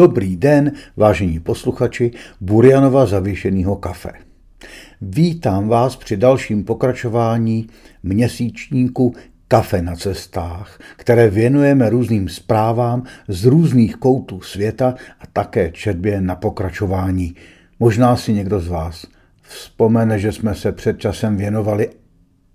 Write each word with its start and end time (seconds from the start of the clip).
Dobrý 0.00 0.36
den, 0.36 0.72
vážení 0.96 1.40
posluchači 1.40 2.10
Burjanova 2.40 3.06
zavěšeného 3.06 3.76
kafe. 3.76 4.10
Vítám 5.00 5.68
vás 5.68 5.96
při 5.96 6.16
dalším 6.16 6.64
pokračování 6.64 7.66
měsíčníku 8.02 9.14
Kafe 9.48 9.82
na 9.82 9.96
cestách, 9.96 10.80
které 10.96 11.30
věnujeme 11.30 11.90
různým 11.90 12.28
zprávám 12.28 13.02
z 13.28 13.44
různých 13.44 13.96
koutů 13.96 14.40
světa 14.40 14.94
a 15.20 15.26
také 15.32 15.70
četbě 15.70 16.20
na 16.20 16.34
pokračování. 16.34 17.34
Možná 17.80 18.16
si 18.16 18.32
někdo 18.32 18.60
z 18.60 18.68
vás 18.68 19.06
vzpomene, 19.42 20.18
že 20.18 20.32
jsme 20.32 20.54
se 20.54 20.72
před 20.72 20.98
časem 20.98 21.36
věnovali 21.36 21.90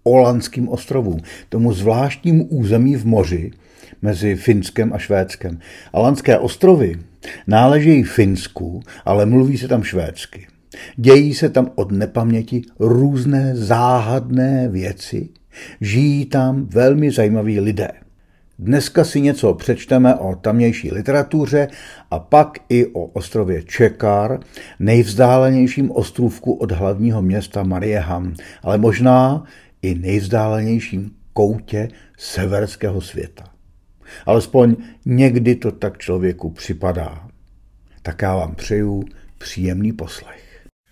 Olandským 0.04 0.70
ostrovům, 0.70 1.20
tomu 1.50 1.74
zvláštnímu 1.74 2.46
území 2.46 2.96
v 2.96 3.06
moři 3.06 3.52
mezi 4.02 4.36
Finskem 4.36 4.94
a 4.94 4.98
Švédskem. 4.98 5.60
Alandské 5.94 6.38
ostrovy 6.38 6.96
náležejí 7.48 8.04
Finsku, 8.04 8.82
ale 9.06 9.26
mluví 9.26 9.58
se 9.58 9.68
tam 9.68 9.84
švédsky. 9.84 10.48
Dějí 10.96 11.34
se 11.34 11.50
tam 11.50 11.72
od 11.76 11.92
nepaměti 11.92 12.62
různé 12.80 13.56
záhadné 13.56 14.70
věci, 14.70 15.30
žijí 15.82 16.26
tam 16.26 16.66
velmi 16.66 17.12
zajímaví 17.12 17.60
lidé. 17.60 17.90
Dneska 18.60 19.04
si 19.04 19.22
něco 19.22 19.54
přečteme 19.54 20.16
o 20.16 20.36
tamnější 20.36 20.92
literatuře 20.92 21.68
a 22.12 22.20
pak 22.20 22.58
i 22.70 22.86
o 22.86 23.06
ostrově 23.06 23.64
Čekar, 23.64 24.40
nejvzdálenějším 24.80 25.92
ostrůvku 25.92 26.54
od 26.54 26.72
hlavního 26.72 27.22
města 27.22 27.64
Marieham, 27.64 28.34
ale 28.64 28.78
možná 28.78 29.44
i 29.82 29.96
nejvzdálenějším 29.96 31.12
koutě 31.34 31.88
severského 32.18 33.02
světa. 33.02 33.55
Alespoň 34.26 34.76
někdy 35.06 35.56
to 35.56 35.72
tak 35.72 35.98
člověku 35.98 36.50
připadá. 36.50 37.28
Tak 38.02 38.22
já 38.22 38.36
vám 38.36 38.56
přeju 38.56 39.04
příjemný 39.38 39.92
poslech. 39.92 40.46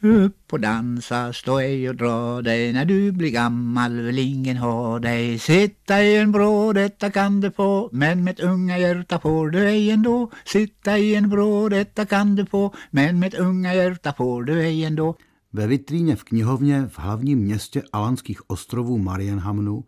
Upp 0.04 0.54
och 0.54 0.60
dansa, 0.60 1.34
stå 1.34 1.60
ej 1.60 1.90
och 1.90 1.96
dra 1.96 2.42
dig 2.42 2.74
När 2.74 2.86
du 2.86 3.12
blir 3.12 3.32
gammal 3.32 4.02
vill 4.02 4.20
ingen 4.20 4.58
ha 4.58 5.00
dig 5.00 5.40
Sitta 5.40 6.04
i 6.04 6.16
en 6.16 6.32
vrå, 6.32 6.74
detta 6.74 7.10
kan 7.10 7.42
du 7.42 7.52
få 7.52 7.90
Men 7.92 8.24
mitt 8.24 8.40
unga 8.40 8.78
hjärta 8.78 9.20
får 9.20 9.50
du 9.50 9.60
ej 9.68 9.92
ändå 9.92 10.30
Sitta 10.46 10.98
i 10.98 11.16
en 11.16 11.30
vrå, 11.30 11.70
detta 11.70 12.06
kan 12.06 12.36
du 12.36 12.46
få 12.46 12.74
Men 12.92 13.20
mitt 13.20 13.34
unga 13.34 13.74
hjärta 13.74 14.14
får 14.14 14.44
du 14.44 14.62
ej 14.62 14.86
ändå 14.86 15.16
Ve 15.54 15.68
vitríně 15.68 16.16
v 16.16 16.24
knihovně 16.24 16.88
v 16.88 17.00
hlavním 17.00 17.40
městě 17.40 17.84
Alanských 17.94 18.50
ostrovů 18.50 18.98
Marienhamnu 18.98 19.84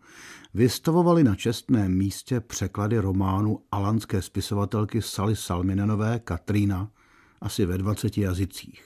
vystavovali 0.56 1.24
na 1.24 1.34
čestném 1.34 1.96
místě 1.96 2.40
překlady 2.40 2.98
románu 2.98 3.60
alanské 3.72 4.22
spisovatelky 4.22 5.02
Sally 5.02 5.36
Salminenové 5.36 6.18
Katrína 6.18 6.90
asi 7.40 7.66
ve 7.66 7.78
20 7.78 8.18
jazycích. 8.18 8.82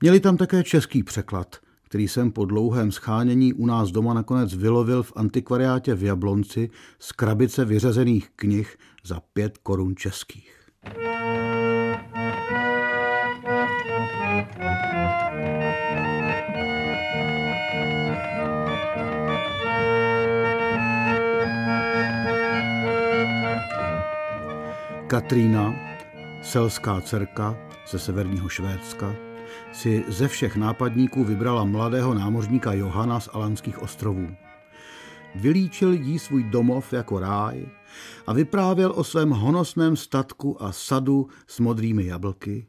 Měli 0.00 0.20
tam 0.20 0.36
také 0.36 0.64
český 0.64 1.02
překlad, 1.02 1.56
který 1.82 2.08
jsem 2.08 2.32
po 2.32 2.44
dlouhém 2.44 2.92
schánění 2.92 3.52
u 3.52 3.66
nás 3.66 3.90
doma 3.90 4.14
nakonec 4.14 4.54
vylovil 4.54 5.02
v 5.02 5.12
antikvariátě 5.16 5.94
v 5.94 6.02
Jablonci 6.02 6.70
z 6.98 7.12
krabice 7.12 7.64
vyřazených 7.64 8.28
knih 8.36 8.76
za 9.04 9.20
pět 9.20 9.58
korun 9.58 9.96
českých. 9.96 10.54
Katrína, 25.08 25.74
selská 26.42 27.00
dcerka 27.00 27.56
ze 27.90 27.98
severního 27.98 28.48
Švédska, 28.48 29.14
si 29.72 30.04
ze 30.08 30.28
všech 30.28 30.56
nápadníků 30.56 31.24
vybrala 31.24 31.64
mladého 31.64 32.14
námořníka 32.14 32.72
Johana 32.72 33.20
z 33.20 33.28
Alanských 33.32 33.82
ostrovů. 33.82 34.28
Vylíčil 35.34 35.92
jí 35.92 36.18
svůj 36.18 36.44
domov 36.44 36.92
jako 36.92 37.18
ráj 37.18 37.66
a 38.26 38.32
vyprávěl 38.32 38.92
o 38.96 39.04
svém 39.04 39.30
honosném 39.30 39.96
statku 39.96 40.62
a 40.62 40.72
sadu 40.72 41.28
s 41.46 41.60
modrými 41.60 42.06
jablky. 42.06 42.66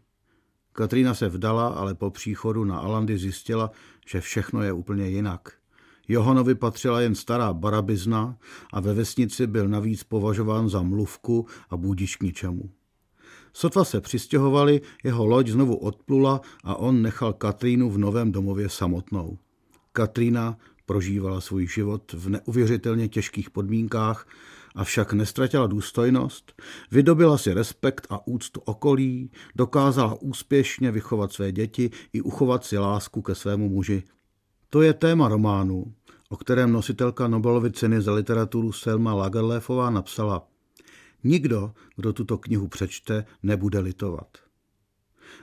Katrína 0.74 1.14
se 1.14 1.30
vdala, 1.30 1.68
ale 1.68 1.96
po 1.96 2.12
příchodu 2.12 2.64
na 2.64 2.80
Alandy 2.80 3.18
zjistila, 3.18 3.72
že 4.08 4.22
všechno 4.22 4.64
je 4.64 4.74
úplně 4.74 5.08
jinak. 5.08 5.59
Johanovi 6.10 6.56
patřila 6.56 7.02
jen 7.02 7.16
stará 7.16 7.54
barabizna 7.54 8.38
a 8.74 8.80
ve 8.80 8.94
vesnici 8.94 9.48
byl 9.48 9.68
navíc 9.68 10.04
považován 10.04 10.70
za 10.70 10.82
mluvku 10.82 11.48
a 11.70 11.78
bůdiš 11.78 12.16
k 12.16 12.24
ničemu. 12.24 12.70
Sotva 13.54 13.84
se 13.84 14.02
přistěhovali, 14.02 14.82
jeho 15.04 15.26
loď 15.26 15.48
znovu 15.48 15.76
odplula 15.76 16.42
a 16.64 16.76
on 16.76 17.02
nechal 17.02 17.34
Katrínu 17.34 17.90
v 17.90 17.98
novém 17.98 18.32
domově 18.32 18.70
samotnou. 18.70 19.38
Katrína 19.92 20.58
prožívala 20.86 21.42
svůj 21.42 21.68
život 21.68 22.14
v 22.14 22.30
neuvěřitelně 22.30 23.08
těžkých 23.08 23.50
podmínkách, 23.50 24.28
avšak 24.76 25.14
nestratila 25.14 25.68
důstojnost, 25.68 26.62
vydobila 26.92 27.38
si 27.38 27.54
respekt 27.54 28.08
a 28.10 28.28
úctu 28.28 28.62
okolí, 28.66 29.32
dokázala 29.56 30.22
úspěšně 30.22 30.92
vychovat 30.92 31.34
své 31.34 31.52
děti 31.52 31.90
i 32.14 32.22
uchovat 32.22 32.66
si 32.66 32.78
lásku 32.78 33.22
ke 33.22 33.36
svému 33.36 33.70
muži. 33.70 34.04
To 34.70 34.82
je 34.82 34.94
téma 34.94 35.28
románu, 35.28 35.94
o 36.30 36.38
kterém 36.38 36.72
nositelka 36.72 37.28
Nobelovy 37.28 37.72
ceny 37.72 38.02
za 38.02 38.14
literaturu 38.14 38.72
Selma 38.72 39.14
Lagerlöfová 39.14 39.90
napsala 39.90 40.48
Nikdo, 41.24 41.72
kdo 41.96 42.14
tuto 42.14 42.38
knihu 42.38 42.68
přečte, 42.68 43.26
nebude 43.44 43.80
litovat. 43.80 44.38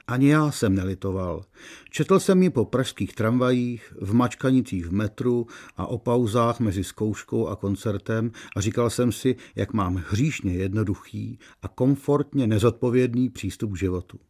Ani 0.06 0.28
já 0.28 0.50
jsem 0.50 0.74
nelitoval. 0.74 1.44
Četl 1.90 2.18
jsem 2.18 2.42
ji 2.42 2.50
po 2.50 2.64
pražských 2.64 3.14
tramvajích, 3.14 3.94
v 4.00 4.14
mačkanicích 4.14 4.86
v 4.86 4.92
metru 4.92 5.46
a 5.76 5.86
o 5.86 5.98
pauzách 5.98 6.60
mezi 6.60 6.84
zkouškou 6.84 7.46
a 7.46 7.56
koncertem 7.56 8.30
a 8.56 8.60
říkal 8.60 8.90
jsem 8.90 9.12
si, 9.12 9.36
jak 9.56 9.72
mám 9.72 10.04
hříšně 10.08 10.52
jednoduchý 10.52 11.38
a 11.62 11.68
komfortně 11.68 12.46
nezodpovědný 12.46 13.30
přístup 13.30 13.72
k 13.72 13.78
životu. 13.78 14.20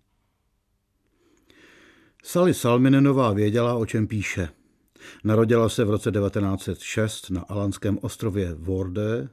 Sally 2.24 2.54
Salminenová 2.54 3.32
věděla, 3.32 3.74
o 3.74 3.86
čem 3.86 4.06
píše. 4.06 4.48
Narodila 5.24 5.68
se 5.68 5.84
v 5.84 5.90
roce 5.90 6.10
1906 6.10 7.30
na 7.30 7.40
alanském 7.40 7.98
ostrově 8.02 8.54
Vorde 8.54 9.28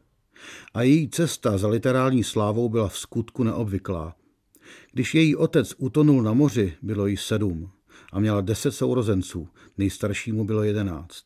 a 0.74 0.82
její 0.82 1.10
cesta 1.10 1.58
za 1.58 1.68
literární 1.68 2.24
slávou 2.24 2.70
byla 2.70 2.88
v 2.88 2.98
skutku 2.98 3.44
neobvyklá. 3.44 4.16
Když 4.92 5.16
její 5.16 5.36
otec 5.36 5.74
utonul 5.78 6.22
na 6.22 6.34
moři, 6.34 6.74
bylo 6.82 7.08
jí 7.08 7.18
sedm 7.18 7.70
a 8.12 8.20
měla 8.20 8.42
deset 8.42 8.72
sourozenců, 8.72 9.48
nejstaršímu 9.78 10.46
bylo 10.46 10.64
jedenáct. 10.64 11.26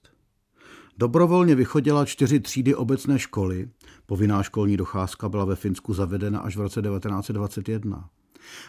Dobrovolně 0.98 1.56
vychodila 1.56 2.06
čtyři 2.06 2.40
třídy 2.40 2.76
obecné 2.76 3.20
školy, 3.20 3.70
povinná 4.06 4.44
školní 4.44 4.78
docházka 4.78 5.30
byla 5.30 5.46
ve 5.46 5.56
Finsku 5.56 5.94
zavedena 5.94 6.40
až 6.40 6.58
v 6.58 6.62
roce 6.62 6.82
1921 6.82 8.10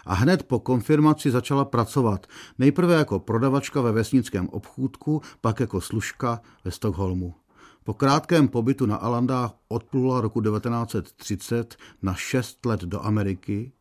a 0.06 0.14
hned 0.14 0.42
po 0.42 0.60
konfirmaci 0.60 1.30
začala 1.30 1.64
pracovat. 1.64 2.26
Nejprve 2.58 2.94
jako 2.94 3.18
prodavačka 3.18 3.80
ve 3.80 3.92
vesnickém 3.92 4.48
obchůdku, 4.48 5.22
pak 5.40 5.60
jako 5.60 5.80
služka 5.80 6.40
ve 6.64 6.70
Stockholmu. 6.70 7.34
Po 7.84 7.94
krátkém 7.94 8.48
pobytu 8.48 8.86
na 8.86 8.96
Alandách 8.96 9.54
odplula 9.68 10.20
roku 10.20 10.40
1930 10.40 11.76
na 12.02 12.14
šest 12.14 12.66
let 12.66 12.80
do 12.80 13.04
Ameriky, 13.04 13.72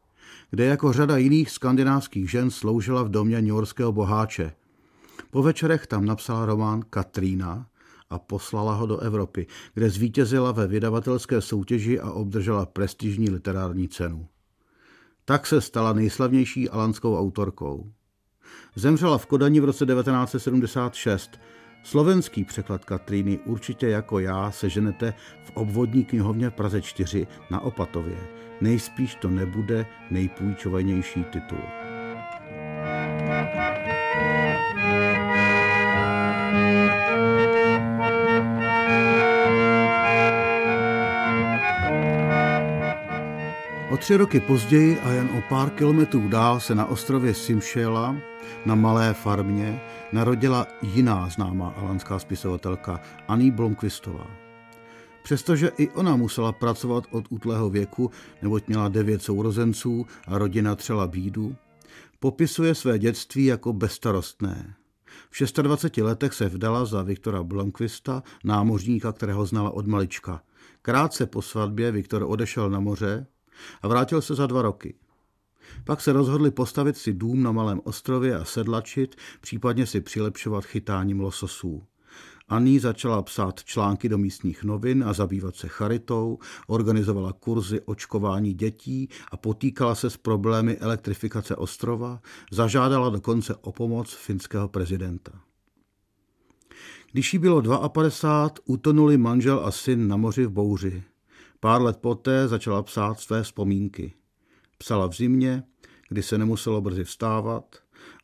kde 0.49 0.65
jako 0.65 0.93
řada 0.93 1.17
jiných 1.17 1.51
skandinávských 1.51 2.31
žen 2.31 2.51
sloužila 2.51 3.03
v 3.03 3.09
domě 3.09 3.41
newyorského 3.41 3.91
boháče. 3.91 4.53
Po 5.31 5.43
večerech 5.43 5.87
tam 5.87 6.05
napsala 6.05 6.45
román 6.45 6.83
Katrína 6.89 7.67
a 8.09 8.19
poslala 8.19 8.73
ho 8.73 8.85
do 8.85 8.97
Evropy, 8.97 9.47
kde 9.73 9.89
zvítězila 9.89 10.51
ve 10.51 10.67
vydavatelské 10.67 11.41
soutěži 11.41 11.99
a 11.99 12.11
obdržela 12.11 12.65
prestižní 12.65 13.29
literární 13.29 13.87
cenu. 13.87 14.27
Tak 15.29 15.47
se 15.47 15.61
stala 15.61 15.93
nejslavnější 15.93 16.69
alanskou 16.69 17.19
autorkou. 17.19 17.91
Zemřela 18.75 19.17
v 19.17 19.25
Kodani 19.25 19.59
v 19.59 19.65
roce 19.65 19.85
1976. 19.85 21.39
Slovenský 21.83 22.43
překlad 22.43 22.85
Katríny 22.85 23.39
určitě 23.45 23.87
jako 23.87 24.19
já 24.19 24.51
seženete 24.51 25.13
v 25.43 25.51
obvodní 25.53 26.05
knihovně 26.05 26.49
Praze 26.49 26.81
4 26.81 27.27
na 27.51 27.59
Opatově. 27.59 28.17
Nejspíš 28.61 29.15
to 29.15 29.29
nebude 29.29 29.85
nejpůjčovanější 30.11 31.23
titul. 31.23 31.86
Tři 43.99 44.15
roky 44.15 44.39
později 44.39 44.99
a 44.99 45.09
jen 45.09 45.29
o 45.37 45.41
pár 45.49 45.69
kilometrů 45.69 46.29
dál 46.29 46.59
se 46.59 46.75
na 46.75 46.85
ostrově 46.85 47.33
Simšela 47.33 48.15
na 48.65 48.75
malé 48.75 49.13
farmě 49.13 49.81
narodila 50.11 50.67
jiná 50.81 51.29
známá 51.29 51.69
alanská 51.69 52.19
spisovatelka 52.19 53.01
Annie 53.27 53.51
Blomqvistová. 53.51 54.27
Přestože 55.23 55.71
i 55.77 55.89
ona 55.89 56.15
musela 56.15 56.51
pracovat 56.51 57.03
od 57.11 57.25
útlého 57.29 57.69
věku, 57.69 58.11
neboť 58.41 58.67
měla 58.67 58.89
devět 58.89 59.21
sourozenců 59.21 60.05
a 60.27 60.37
rodina 60.37 60.75
třela 60.75 61.07
bídu, 61.07 61.55
popisuje 62.19 62.75
své 62.75 62.99
dětství 62.99 63.45
jako 63.45 63.73
bezstarostné. 63.73 64.75
V 65.29 65.61
26 65.61 66.03
letech 66.03 66.33
se 66.33 66.49
vdala 66.49 66.85
za 66.85 67.01
Viktora 67.01 67.43
Blomqvista, 67.43 68.23
námořníka, 68.43 69.11
kterého 69.11 69.45
znala 69.45 69.69
od 69.69 69.87
malička. 69.87 70.41
Krátce 70.81 71.25
po 71.25 71.41
svatbě 71.41 71.91
Viktor 71.91 72.23
odešel 72.27 72.69
na 72.69 72.79
moře 72.79 73.27
a 73.81 73.87
vrátil 73.87 74.21
se 74.21 74.35
za 74.35 74.47
dva 74.47 74.61
roky. 74.61 74.95
Pak 75.83 76.01
se 76.01 76.13
rozhodli 76.13 76.51
postavit 76.51 76.97
si 76.97 77.13
dům 77.13 77.43
na 77.43 77.51
malém 77.51 77.81
ostrově 77.83 78.35
a 78.35 78.45
sedlačit, 78.45 79.15
případně 79.41 79.85
si 79.85 80.01
přilepšovat 80.01 80.65
chytáním 80.65 81.19
lososů. 81.19 81.83
Aní 82.49 82.79
začala 82.79 83.21
psát 83.21 83.63
články 83.63 84.09
do 84.09 84.17
místních 84.17 84.63
novin 84.63 85.03
a 85.03 85.13
zabývat 85.13 85.55
se 85.55 85.67
charitou, 85.67 86.39
organizovala 86.67 87.33
kurzy 87.33 87.81
očkování 87.81 88.53
dětí 88.53 89.09
a 89.31 89.37
potýkala 89.37 89.95
se 89.95 90.09
s 90.09 90.17
problémy 90.17 90.77
elektrifikace 90.77 91.55
ostrova, 91.55 92.21
zažádala 92.51 93.09
dokonce 93.09 93.55
o 93.55 93.71
pomoc 93.71 94.13
finského 94.13 94.67
prezidenta. 94.69 95.31
Když 97.11 97.33
jí 97.33 97.39
bylo 97.39 97.89
52, 97.89 98.49
utonuli 98.65 99.17
manžel 99.17 99.61
a 99.65 99.71
syn 99.71 100.07
na 100.07 100.17
moři 100.17 100.45
v 100.45 100.49
bouři. 100.49 101.03
Pár 101.59 101.81
let 101.81 101.97
poté 101.97 102.47
začala 102.47 102.83
psát 102.83 103.19
své 103.19 103.43
vzpomínky. 103.43 104.13
Psala 104.77 105.07
v 105.07 105.13
zimě, 105.13 105.63
kdy 106.09 106.23
se 106.23 106.37
nemuselo 106.37 106.81
brzy 106.81 107.03
vstávat 107.03 107.75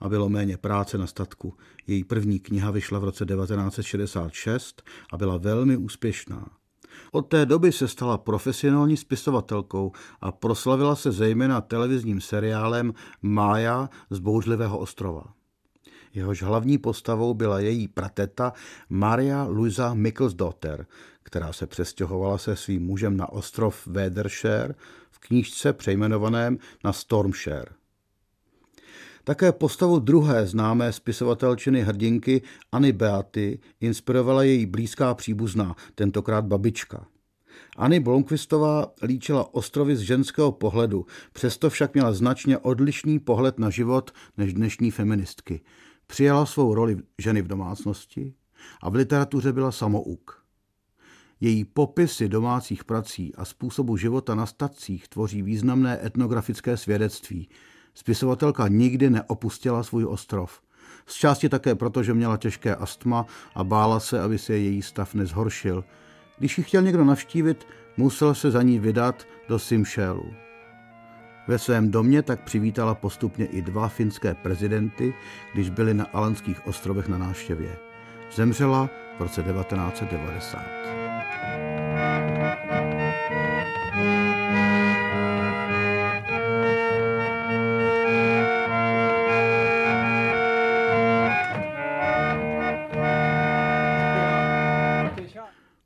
a 0.01 0.09
bylo 0.09 0.30
méně 0.30 0.57
práce 0.57 0.97
na 0.97 1.07
statku. 1.07 1.57
Její 1.88 2.03
první 2.03 2.39
kniha 2.39 2.71
vyšla 2.71 3.00
v 3.00 3.03
roce 3.03 3.25
1966 3.25 4.83
a 5.13 5.18
byla 5.18 5.38
velmi 5.38 5.77
úspěšná. 5.77 6.50
Od 7.12 7.21
té 7.21 7.45
doby 7.45 7.71
se 7.71 7.88
stala 7.88 8.18
profesionální 8.18 8.97
spisovatelkou 8.97 9.91
a 10.21 10.31
proslavila 10.31 10.95
se 10.95 11.12
zejména 11.12 11.62
televizním 11.62 12.21
seriálem 12.21 12.94
Mája 13.21 13.89
z 14.09 14.19
Bouřlivého 14.19 14.77
ostrova. 14.77 15.24
Jehož 16.13 16.44
hlavní 16.44 16.77
postavou 16.77 17.33
byla 17.33 17.59
její 17.59 17.88
prateta 17.88 18.53
Maria 18.89 19.44
Luisa 19.44 19.94
Mikkelsdotter, 19.94 20.86
která 21.33 21.53
se 21.53 21.68
přestěhovala 21.68 22.38
se 22.38 22.56
svým 22.56 22.83
mužem 22.83 23.18
na 23.18 23.31
ostrov 23.31 23.88
Wedershare 23.88 24.75
v 25.12 25.19
knížce 25.19 25.74
přejmenovaném 25.74 26.57
na 26.83 26.94
Stormshare. 26.94 27.71
Také 29.24 29.51
postavu 29.51 30.00
druhé 30.00 30.47
známé 30.47 30.94
spisovatelčiny 30.94 31.81
hrdinky 31.81 32.41
Anny 32.71 32.91
Beaty 32.91 33.59
inspirovala 33.81 34.44
její 34.44 34.65
blízká 34.65 35.13
příbuzná, 35.13 35.75
tentokrát 35.95 36.45
babička. 36.45 37.07
Anny 37.77 38.00
Blomqvistová 38.00 38.94
líčila 39.03 39.53
ostrovy 39.53 39.95
z 39.95 40.00
ženského 40.00 40.51
pohledu, 40.51 41.06
přesto 41.31 41.69
však 41.69 41.94
měla 41.94 42.13
značně 42.13 42.57
odlišný 42.57 43.19
pohled 43.19 43.59
na 43.59 43.69
život 43.69 44.12
než 44.38 44.53
dnešní 44.53 44.91
feministky. 44.91 45.62
Přijala 46.07 46.45
svou 46.45 46.74
roli 46.74 46.97
ženy 47.18 47.41
v 47.41 47.47
domácnosti 47.47 48.33
a 48.81 48.89
v 48.89 48.95
literatuře 48.95 49.53
byla 49.53 49.71
samouk. 49.71 50.42
Její 51.43 51.65
popisy 51.65 52.29
domácích 52.29 52.83
prací 52.83 53.35
a 53.35 53.45
způsobu 53.45 53.97
života 53.97 54.35
na 54.35 54.45
stacích 54.45 55.07
tvoří 55.07 55.41
významné 55.41 56.05
etnografické 56.05 56.77
svědectví. 56.77 57.49
Spisovatelka 57.93 58.67
nikdy 58.67 59.09
neopustila 59.09 59.83
svůj 59.83 60.05
ostrov. 60.05 60.61
Z 61.05 61.13
části 61.13 61.49
také 61.49 61.75
proto, 61.75 62.03
že 62.03 62.13
měla 62.13 62.37
těžké 62.37 62.75
astma 62.75 63.25
a 63.55 63.63
bála 63.63 63.99
se, 63.99 64.21
aby 64.21 64.37
se 64.37 64.57
její 64.57 64.81
stav 64.81 65.13
nezhoršil. 65.13 65.83
Když 66.39 66.57
ji 66.57 66.63
chtěl 66.63 66.81
někdo 66.81 67.03
navštívit, 67.03 67.67
musel 67.97 68.35
se 68.35 68.51
za 68.51 68.61
ní 68.61 68.79
vydat 68.79 69.27
do 69.49 69.59
Simšélu. 69.59 70.33
Ve 71.47 71.59
svém 71.59 71.91
domě 71.91 72.21
tak 72.21 72.43
přivítala 72.43 72.95
postupně 72.95 73.45
i 73.45 73.61
dva 73.61 73.87
finské 73.87 74.33
prezidenty, 74.33 75.13
když 75.53 75.69
byli 75.69 75.93
na 75.93 76.05
Alanských 76.13 76.67
ostrovech 76.67 77.07
na 77.07 77.17
návštěvě. 77.17 77.77
Zemřela 78.35 78.89
v 79.17 79.21
roce 79.21 79.43
1990. 79.43 81.02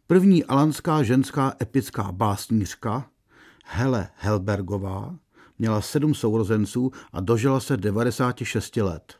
První 0.07 0.43
alanská 0.43 1.03
ženská 1.03 1.53
epická 1.61 2.11
básnířka 2.11 3.09
Hele 3.65 4.09
Helbergová 4.15 5.15
měla 5.59 5.81
sedm 5.81 6.13
sourozenců 6.13 6.91
a 7.13 7.21
dožila 7.21 7.59
se 7.59 7.77
96 7.77 8.77
let. 8.77 9.15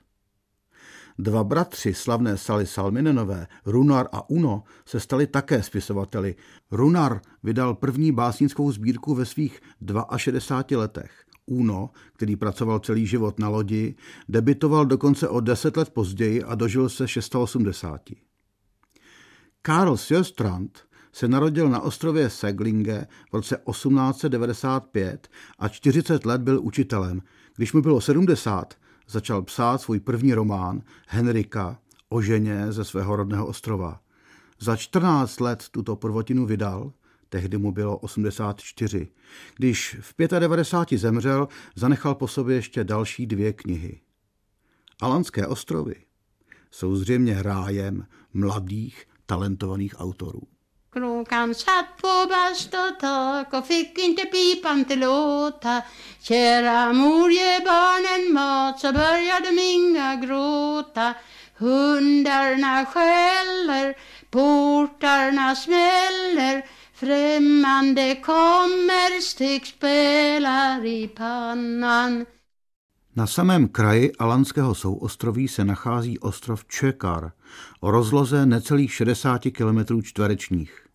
Dva 1.20 1.44
bratři 1.44 1.94
slavné 1.94 2.38
Sally 2.38 2.65
Salminenové, 2.65 3.48
Runar 3.65 4.08
a 4.12 4.29
Uno, 4.29 4.63
se 4.86 5.00
stali 5.00 5.27
také 5.27 5.63
spisovateli. 5.63 6.36
Runar 6.72 7.22
vydal 7.44 7.75
první 7.75 8.12
básnickou 8.12 8.72
sbírku 8.72 9.15
ve 9.15 9.25
svých 9.25 9.62
62 10.17 10.79
letech. 10.79 11.12
Uno, 11.46 11.89
který 12.13 12.36
pracoval 12.36 12.79
celý 12.79 13.08
život 13.08 13.39
na 13.39 13.50
lodi, 13.50 13.96
debitoval 14.29 14.86
dokonce 14.86 15.29
o 15.29 15.39
deset 15.39 15.77
let 15.77 15.89
později 15.89 16.44
a 16.44 16.56
dožil 16.56 16.89
se 16.89 17.08
680. 17.08 18.26
Karl 19.62 19.98
Sjöstrand 19.98 20.88
se 21.12 21.28
narodil 21.28 21.70
na 21.70 21.82
ostrově 21.82 22.30
Seglinge 22.30 23.08
v 23.32 23.34
roce 23.34 23.62
1895 23.72 25.28
a 25.60 25.70
40 25.70 26.26
let 26.26 26.42
byl 26.42 26.62
učitelem. 26.64 27.22
Když 27.56 27.74
mu 27.74 27.82
bylo 27.82 28.02
70, 28.02 28.74
začal 29.08 29.42
psát 29.42 29.82
svůj 29.82 30.00
první 30.00 30.34
román 30.34 30.82
Henrika 31.08 31.80
o 32.10 32.22
ženě 32.22 32.72
ze 32.72 32.86
svého 32.86 33.16
rodného 33.16 33.48
ostrova. 33.48 34.00
Za 34.60 34.76
14 34.76 35.40
let 35.40 35.66
tuto 35.72 35.96
prvotinu 35.96 36.46
vydal, 36.46 36.94
tehdy 37.30 37.58
mu 37.58 37.72
bylo 37.72 37.98
84. 37.98 39.08
Když 39.56 39.98
v 40.02 40.40
95 40.40 40.98
zemřel, 40.98 41.48
zanechal 41.76 42.16
po 42.16 42.28
sobě 42.28 42.56
ještě 42.56 42.84
další 42.84 43.28
dvě 43.28 43.54
knihy. 43.54 44.02
Alanské 45.02 45.48
ostrovy 45.48 45.96
jsou 46.72 46.96
zřejmě 46.96 47.44
rájem 47.44 48.06
mladých, 48.34 49.07
talentovaných 49.27 50.01
autorů. 50.01 50.41
Kråkan 50.89 51.53
satt 51.53 51.89
på 52.01 52.13
bast 52.29 52.74
och 53.53 53.65
fick 53.65 53.98
inte 53.98 54.25
pipan 54.25 54.86
till 54.86 55.00
låta. 55.00 55.81
Kära 56.22 56.93
mor, 56.93 57.31
ge 57.31 57.60
barnen 57.65 58.34
mat 58.34 58.79
så 58.79 58.93
börjar 58.93 59.41
de 59.41 59.62
inga 59.62 60.15
gråta. 60.15 61.13
Hundarna 61.57 62.86
skäller, 62.86 63.96
portarna 64.31 65.55
smäller. 65.55 66.63
Främmande 66.93 68.15
kommer, 68.15 69.22
stickspelar 69.22 70.86
i 70.86 71.07
pannan. 71.07 72.25
Na 73.13 73.27
samém 73.27 73.67
kraji 73.67 74.12
Alanského 74.19 74.75
souostroví 74.75 75.48
se 75.48 75.65
nachází 75.65 76.19
ostrov 76.19 76.63
Čekar 76.67 77.31
o 77.80 77.92
rozloze 77.92 78.46
necelých 78.46 78.94
60 78.94 79.42
km 79.51 80.01
čtverečních. 80.01 80.88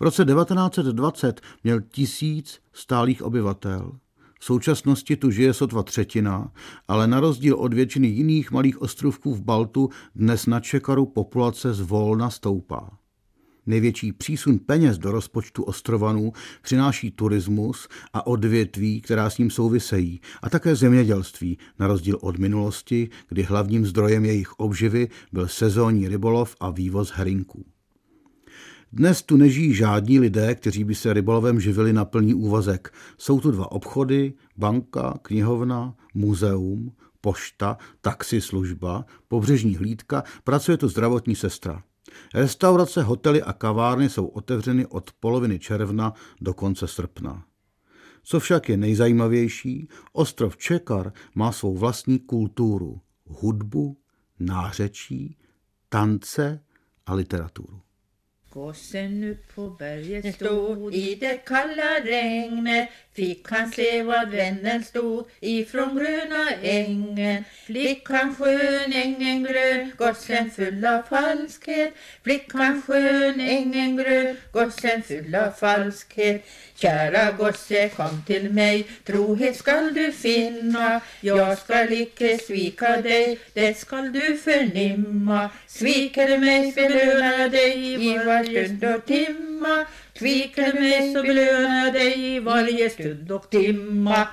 V 0.00 0.02
roce 0.02 0.24
1920 0.24 1.40
měl 1.64 1.80
tisíc 1.80 2.60
stálých 2.72 3.22
obyvatel. 3.22 3.92
V 4.40 4.44
současnosti 4.44 5.16
tu 5.16 5.30
žije 5.30 5.54
sotva 5.54 5.82
třetina, 5.82 6.52
ale 6.88 7.06
na 7.06 7.20
rozdíl 7.20 7.56
od 7.56 7.74
většiny 7.74 8.06
jiných 8.06 8.50
malých 8.50 8.82
ostrovků 8.82 9.34
v 9.34 9.42
Baltu 9.42 9.90
dnes 10.14 10.46
na 10.46 10.60
Čekaru 10.60 11.06
populace 11.06 11.74
zvolna 11.74 12.30
stoupá. 12.30 12.90
Největší 13.68 14.12
přísun 14.12 14.58
peněz 14.58 14.98
do 14.98 15.12
rozpočtu 15.12 15.62
ostrovanů 15.62 16.32
přináší 16.62 17.10
turismus 17.10 17.88
a 18.12 18.26
odvětví, 18.26 19.00
která 19.00 19.30
s 19.30 19.38
ním 19.38 19.50
souvisejí, 19.50 20.20
a 20.42 20.50
také 20.50 20.76
zemědělství, 20.76 21.58
na 21.78 21.86
rozdíl 21.86 22.18
od 22.20 22.38
minulosti, 22.38 23.08
kdy 23.28 23.42
hlavním 23.42 23.86
zdrojem 23.86 24.24
jejich 24.24 24.52
obživy 24.52 25.08
byl 25.32 25.48
sezónní 25.48 26.08
rybolov 26.08 26.56
a 26.60 26.70
vývoz 26.70 27.10
herinků. 27.10 27.64
Dnes 28.92 29.22
tu 29.22 29.36
nežijí 29.36 29.74
žádní 29.74 30.20
lidé, 30.20 30.54
kteří 30.54 30.84
by 30.84 30.94
se 30.94 31.12
rybolovem 31.12 31.60
živili 31.60 31.92
na 31.92 32.04
plný 32.04 32.34
úvazek. 32.34 32.92
Jsou 33.18 33.40
tu 33.40 33.50
dva 33.50 33.72
obchody, 33.72 34.32
banka, 34.56 35.18
knihovna, 35.22 35.94
muzeum, 36.14 36.92
pošta, 37.20 37.76
taxislužba, 38.00 39.04
pobřežní 39.28 39.76
hlídka, 39.76 40.22
pracuje 40.44 40.76
tu 40.76 40.88
zdravotní 40.88 41.36
sestra. 41.36 41.82
Restaurace, 42.34 43.02
hotely 43.02 43.42
a 43.42 43.52
kavárny 43.52 44.08
jsou 44.08 44.26
otevřeny 44.26 44.86
od 44.86 45.12
poloviny 45.20 45.58
června 45.58 46.14
do 46.40 46.54
konce 46.54 46.86
srpna. 46.86 47.44
Co 48.22 48.40
však 48.40 48.68
je 48.68 48.76
nejzajímavější, 48.76 49.88
ostrov 50.12 50.56
Čekar 50.56 51.12
má 51.34 51.52
svou 51.52 51.76
vlastní 51.76 52.18
kulturu, 52.18 53.00
hudbu, 53.26 53.96
nářečí, 54.38 55.36
tance 55.88 56.64
a 57.06 57.14
literaturu. 57.14 57.80
Gossen 58.52 59.30
upp 59.30 59.38
på 59.54 59.76
berget 59.78 60.34
stod 60.34 60.94
i 60.94 61.16
det 61.16 61.44
kalla 61.44 61.98
regnet 62.04 62.88
Fick 63.18 63.50
han 63.50 63.72
se 63.72 64.02
vad 64.02 64.30
vännen 64.30 64.84
stod 64.84 65.24
ifrån 65.40 65.98
gröna 65.98 66.50
ängen. 66.62 67.44
Flickan 67.66 68.34
skön, 68.34 68.92
ängen 68.92 69.44
grön, 69.44 69.92
gossen 69.96 70.50
full 70.50 70.86
av 70.86 71.02
falskhet. 71.02 71.94
Flickan 72.24 72.82
skön, 72.82 73.40
ängen 73.40 73.96
grön, 73.96 74.36
gossen 74.52 75.02
full 75.02 75.34
av 75.34 75.50
falskhet. 75.50 76.46
Kära 76.74 77.32
gosse, 77.32 77.88
kom 77.88 78.22
till 78.26 78.50
mig, 78.50 78.86
trohet 79.04 79.56
skall 79.56 79.94
du 79.94 80.12
finna. 80.12 81.00
Jag 81.20 81.58
skall 81.58 81.92
icke 81.92 82.38
svika 82.38 82.96
dig, 83.00 83.38
det 83.54 83.78
skall 83.78 84.12
du 84.12 84.38
förnimma. 84.38 85.50
Sviker 85.66 86.28
du 86.28 86.38
mig, 86.38 86.72
belönar 86.72 87.48
dig 87.48 87.94
i 87.94 88.18
varje 88.18 88.64
stund 88.64 88.84
och 88.94 89.06
timma. 89.06 89.86
Mig, 90.20 90.54
så 91.12 91.22
belönar 91.22 91.84
jag 91.84 91.94
dig 91.94 92.40
varje 92.40 92.90
stund 92.90 93.30
och 93.30 93.50
timma 93.50 94.28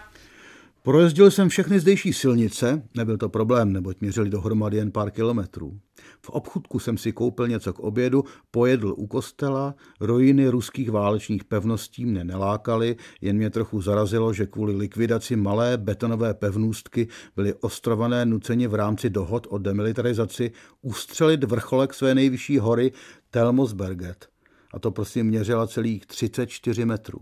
Projezdil 0.85 1.31
jsem 1.31 1.49
všechny 1.49 1.79
zdejší 1.79 2.13
silnice, 2.13 2.81
nebyl 2.95 3.17
to 3.17 3.29
problém, 3.29 3.73
neboť 3.73 4.01
měřili 4.01 4.29
dohromady 4.29 4.77
jen 4.77 4.91
pár 4.91 5.11
kilometrů. 5.11 5.79
V 6.21 6.29
obchudku 6.29 6.79
jsem 6.79 6.97
si 6.97 7.11
koupil 7.11 7.47
něco 7.47 7.73
k 7.73 7.79
obědu, 7.79 8.23
pojedl 8.51 8.93
u 8.97 9.07
kostela, 9.07 9.75
rojiny 9.99 10.47
ruských 10.47 10.91
válečných 10.91 11.43
pevností 11.43 12.05
mne 12.05 12.23
nelákaly, 12.23 12.95
jen 13.21 13.37
mě 13.37 13.49
trochu 13.49 13.81
zarazilo, 13.81 14.33
že 14.33 14.45
kvůli 14.45 14.75
likvidaci 14.75 15.35
malé 15.35 15.77
betonové 15.77 16.33
pevnůstky 16.33 17.07
byly 17.35 17.53
ostrované 17.53 18.25
nuceně 18.25 18.67
v 18.67 18.75
rámci 18.75 19.09
dohod 19.09 19.47
o 19.49 19.57
demilitarizaci 19.57 20.51
ustřelit 20.81 21.43
vrcholek 21.43 21.93
své 21.93 22.15
nejvyšší 22.15 22.57
hory 22.57 22.91
Telmosberget. 23.29 24.34
A 24.75 24.79
to 24.79 24.91
prosím 24.91 25.25
měřila 25.25 25.67
celých 25.67 26.05
34 26.05 26.85
metrů. 26.85 27.19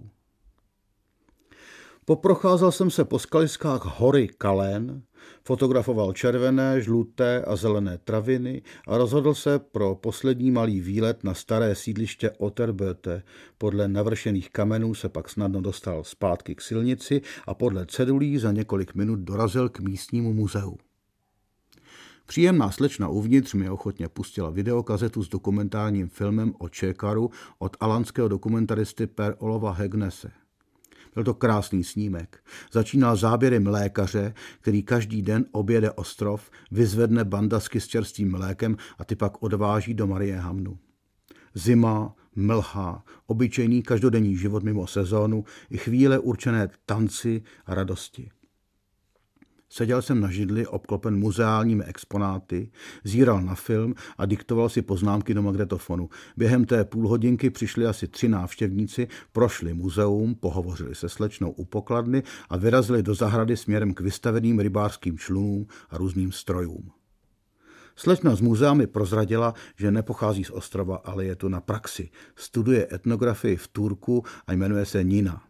Poprocházel 2.06 2.72
jsem 2.72 2.90
se 2.92 3.06
po 3.06 3.20
skaliskách 3.20 4.00
hory 4.00 4.28
Kalén, 4.38 5.02
fotografoval 5.44 6.14
červené, 6.14 6.82
žluté 6.82 7.42
a 7.42 7.56
zelené 7.56 7.98
traviny 7.98 8.62
a 8.88 8.98
rozhodl 8.98 9.34
se 9.34 9.60
pro 9.60 9.96
poslední 9.96 10.52
malý 10.52 10.82
výlet 10.82 11.24
na 11.24 11.34
staré 11.34 11.76
sídliště 11.76 12.30
Otterböte. 12.30 13.24
Podle 13.58 13.88
navršených 13.88 14.50
kamenů 14.50 14.94
se 14.94 15.10
pak 15.10 15.30
snadno 15.30 15.62
dostal 15.62 16.04
zpátky 16.04 16.56
k 16.56 16.62
silnici 16.62 17.22
a 17.48 17.54
podle 17.54 17.86
cedulí 17.86 18.38
za 18.38 18.52
několik 18.52 18.96
minut 18.96 19.20
dorazil 19.20 19.70
k 19.70 19.80
místnímu 19.80 20.34
muzeu. 20.34 20.78
Příjemná 22.26 22.72
slečna 22.72 23.08
uvnitř 23.08 23.54
mi 23.54 23.70
ochotně 23.70 24.10
pustila 24.10 24.50
videokazetu 24.50 25.24
s 25.24 25.30
dokumentárním 25.30 26.10
filmem 26.10 26.54
o 26.58 26.70
Čekaru 26.70 27.32
od 27.60 27.78
alanského 27.80 28.28
dokumentaristy 28.28 29.08
Per 29.08 29.36
Olova 29.40 29.72
Hegnese. 29.72 30.32
Byl 31.14 31.24
to 31.24 31.34
krásný 31.34 31.84
snímek. 31.84 32.44
Začínal 32.72 33.16
záběrem 33.16 33.68
lékaře, 33.68 34.34
který 34.62 34.84
každý 34.84 35.22
den 35.22 35.46
objede 35.52 35.92
ostrov, 35.92 36.50
vyzvedne 36.72 37.26
bandasky 37.26 37.80
s 37.80 37.88
čerstvým 37.88 38.32
mlékem 38.32 38.78
a 38.98 39.06
ty 39.06 39.16
pak 39.16 39.44
odváží 39.44 39.94
do 39.94 40.08
Marie 40.08 40.38
Hamnu. 40.38 40.78
Zima, 41.54 42.16
mlha, 42.36 43.04
obyčejný 43.28 43.84
každodenní 43.84 44.38
život 44.38 44.64
mimo 44.64 44.88
sezónu 44.88 45.46
i 45.70 45.78
chvíle 45.78 46.20
určené 46.20 46.70
tanci 46.86 47.44
a 47.66 47.76
radosti. 47.76 48.30
Seděl 49.74 50.02
jsem 50.02 50.22
na 50.22 50.32
židli 50.32 50.68
obklopen 50.68 51.20
muzeálními 51.20 51.84
exponáty, 51.84 52.72
zíral 53.04 53.42
na 53.42 53.56
film 53.56 53.96
a 54.18 54.26
diktoval 54.26 54.70
si 54.70 54.82
poznámky 54.82 55.34
do 55.34 55.42
magnetofonu. 55.42 56.10
Během 56.38 56.66
té 56.66 56.86
půlhodinky 56.86 57.50
přišli 57.50 57.86
asi 57.86 58.08
tři 58.08 58.30
návštěvníci, 58.30 59.08
prošli 59.32 59.74
muzeum, 59.74 60.36
pohovořili 60.36 60.96
se 60.96 61.10
slečnou 61.10 61.52
u 61.52 61.66
pokladny 61.66 62.24
a 62.50 62.58
vyrazili 62.58 63.04
do 63.04 63.16
zahrady 63.16 63.58
směrem 63.58 63.94
k 63.94 64.00
vystaveným 64.00 64.60
rybářským 64.60 65.18
člunům 65.18 65.68
a 65.90 65.98
různým 65.98 66.32
strojům. 66.32 66.92
Slečna 67.96 68.36
z 68.36 68.42
muzea 68.42 68.74
mi 68.74 68.88
prozradila, 68.88 69.54
že 69.78 69.92
nepochází 69.92 70.44
z 70.44 70.50
ostrova, 70.50 70.96
ale 70.96 71.26
je 71.26 71.36
tu 71.36 71.50
na 71.50 71.62
praxi. 71.62 72.10
Studuje 72.36 72.88
etnografii 72.92 73.56
v 73.56 73.68
Turku 73.68 74.24
a 74.48 74.54
jmenuje 74.54 74.86
se 74.86 75.04
Nina. 75.04 75.44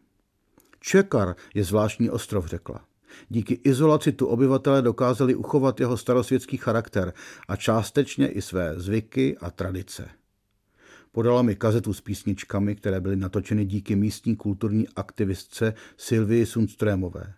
Čekar 0.79 1.35
je 1.53 1.63
zvláštní 1.63 2.09
ostrov, 2.09 2.47
řekla. 2.47 2.92
Díky 3.29 3.53
izolaci 3.63 4.11
tu 4.11 4.25
obyvatele 4.25 4.81
dokázali 4.81 5.35
uchovat 5.35 5.79
jeho 5.79 5.97
starosvětský 5.97 6.57
charakter 6.57 7.13
a 7.47 7.55
částečně 7.55 8.27
i 8.27 8.41
své 8.41 8.73
zvyky 8.79 9.37
a 9.37 9.51
tradice. 9.51 10.09
Podala 11.11 11.41
mi 11.41 11.55
kazetu 11.55 11.93
s 11.93 12.01
písničkami, 12.01 12.75
které 12.75 13.01
byly 13.01 13.15
natočeny 13.15 13.65
díky 13.65 13.95
místní 13.95 14.35
kulturní 14.35 14.87
aktivistce 14.95 15.73
Sylvii 15.97 16.45
Sundströmové. 16.45 17.33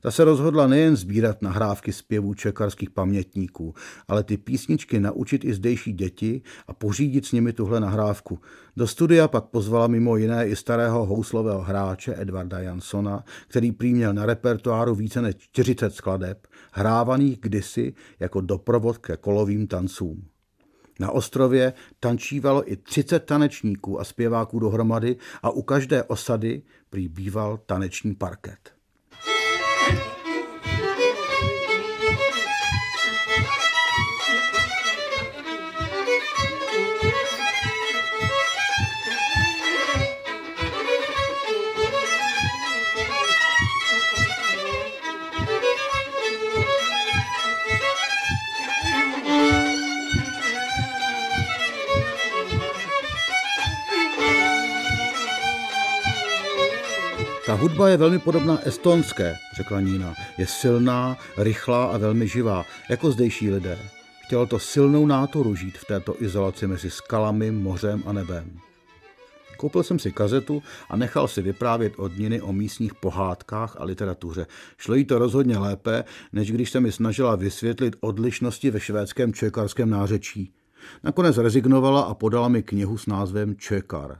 Ta 0.00 0.10
se 0.10 0.24
rozhodla 0.24 0.66
nejen 0.66 0.96
sbírat 0.96 1.42
nahrávky 1.42 1.92
zpěvů 1.92 2.34
čekarských 2.34 2.90
pamětníků, 2.90 3.74
ale 4.08 4.24
ty 4.24 4.36
písničky 4.36 5.00
naučit 5.00 5.44
i 5.44 5.54
zdejší 5.54 5.92
děti 5.92 6.42
a 6.68 6.72
pořídit 6.72 7.26
s 7.26 7.32
nimi 7.32 7.52
tuhle 7.52 7.80
nahrávku. 7.80 8.38
Do 8.76 8.86
studia 8.86 9.28
pak 9.28 9.44
pozvala 9.44 9.86
mimo 9.86 10.16
jiné 10.16 10.48
i 10.48 10.56
starého 10.56 11.06
houslového 11.06 11.60
hráče 11.60 12.14
Edvarda 12.18 12.58
Jansona, 12.58 13.24
který 13.48 13.72
prý 13.72 13.94
měl 13.94 14.14
na 14.14 14.26
repertoáru 14.26 14.94
více 14.94 15.22
než 15.22 15.34
40 15.38 15.94
skladeb, 15.94 16.46
hrávaných 16.72 17.38
kdysi 17.40 17.94
jako 18.20 18.40
doprovod 18.40 18.98
ke 18.98 19.16
kolovým 19.16 19.66
tancům. 19.66 20.24
Na 21.00 21.10
ostrově 21.10 21.72
tančívalo 22.00 22.72
i 22.72 22.76
30 22.76 23.20
tanečníků 23.20 24.00
a 24.00 24.04
zpěváků 24.04 24.58
dohromady 24.58 25.16
a 25.42 25.50
u 25.50 25.62
každé 25.62 26.02
osady 26.02 26.62
prý 26.90 27.08
býval 27.08 27.58
taneční 27.66 28.14
parket. 28.14 28.77
Ta 57.48 57.54
hudba 57.54 57.88
je 57.88 57.96
velmi 57.96 58.18
podobná 58.18 58.58
estonské, 58.66 59.36
řekla 59.56 59.80
Nína. 59.80 60.14
Je 60.38 60.46
silná, 60.46 61.16
rychlá 61.36 61.84
a 61.84 61.98
velmi 61.98 62.28
živá, 62.28 62.64
jako 62.90 63.10
zdejší 63.10 63.50
lidé. 63.50 63.78
Chtělo 64.26 64.46
to 64.46 64.58
silnou 64.58 65.06
nátoru 65.06 65.54
žít 65.54 65.78
v 65.78 65.84
této 65.84 66.22
izolaci 66.22 66.66
mezi 66.66 66.90
skalami, 66.90 67.50
mořem 67.50 68.02
a 68.06 68.12
nebem. 68.12 68.58
Koupil 69.56 69.82
jsem 69.82 69.98
si 69.98 70.12
kazetu 70.12 70.62
a 70.90 70.96
nechal 70.96 71.28
si 71.28 71.42
vyprávět 71.42 71.92
od 71.96 72.18
Niny 72.18 72.40
o 72.40 72.52
místních 72.52 72.94
pohádkách 72.94 73.76
a 73.78 73.84
literatuře. 73.84 74.46
Šlo 74.78 74.94
jí 74.94 75.04
to 75.04 75.18
rozhodně 75.18 75.58
lépe, 75.58 76.04
než 76.32 76.52
když 76.52 76.70
se 76.70 76.80
mi 76.80 76.92
snažila 76.92 77.36
vysvětlit 77.36 77.96
odlišnosti 78.00 78.70
ve 78.70 78.80
švédském 78.80 79.32
čekarském 79.32 79.90
nářečí. 79.90 80.52
Nakonec 81.04 81.38
rezignovala 81.38 82.00
a 82.00 82.14
podala 82.14 82.48
mi 82.48 82.62
knihu 82.62 82.98
s 82.98 83.06
názvem 83.06 83.56
Čekar. 83.56 84.18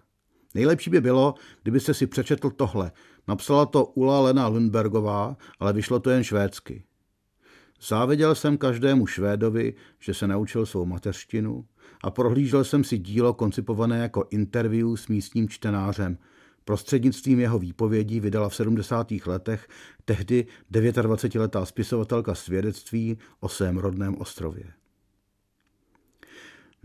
Nejlepší 0.55 0.91
by 0.91 1.01
bylo, 1.01 1.35
kdybyste 1.63 1.95
si 1.95 2.07
přečetl 2.07 2.51
tohle. 2.51 2.93
Napsala 3.29 3.67
to 3.67 3.85
Ula 3.85 4.21
Lena 4.21 4.47
Lundbergová, 4.47 5.37
ale 5.61 5.73
vyšlo 5.73 6.01
to 6.01 6.11
jen 6.11 6.25
švédsky. 6.25 6.85
Záviděl 7.89 8.35
jsem 8.35 8.59
každému 8.59 9.07
Švédovi, 9.07 9.75
že 9.99 10.15
se 10.15 10.27
naučil 10.27 10.67
svou 10.67 10.85
mateřštinu 10.85 11.65
a 12.05 12.11
prohlížel 12.11 12.65
jsem 12.65 12.85
si 12.85 12.99
dílo 12.99 13.35
koncipované 13.35 13.99
jako 13.99 14.25
interview 14.31 14.97
s 14.97 15.09
místním 15.09 15.49
čtenářem. 15.49 16.19
Prostřednictvím 16.65 17.41
jeho 17.41 17.59
výpovědí 17.59 18.21
vydala 18.21 18.49
v 18.49 18.55
70. 18.55 19.13
letech 19.27 19.69
tehdy 20.05 20.47
29-letá 20.73 21.65
spisovatelka 21.65 22.35
svědectví 22.35 23.19
o 23.41 23.49
svém 23.49 23.77
rodném 23.77 24.15
ostrově. 24.19 24.78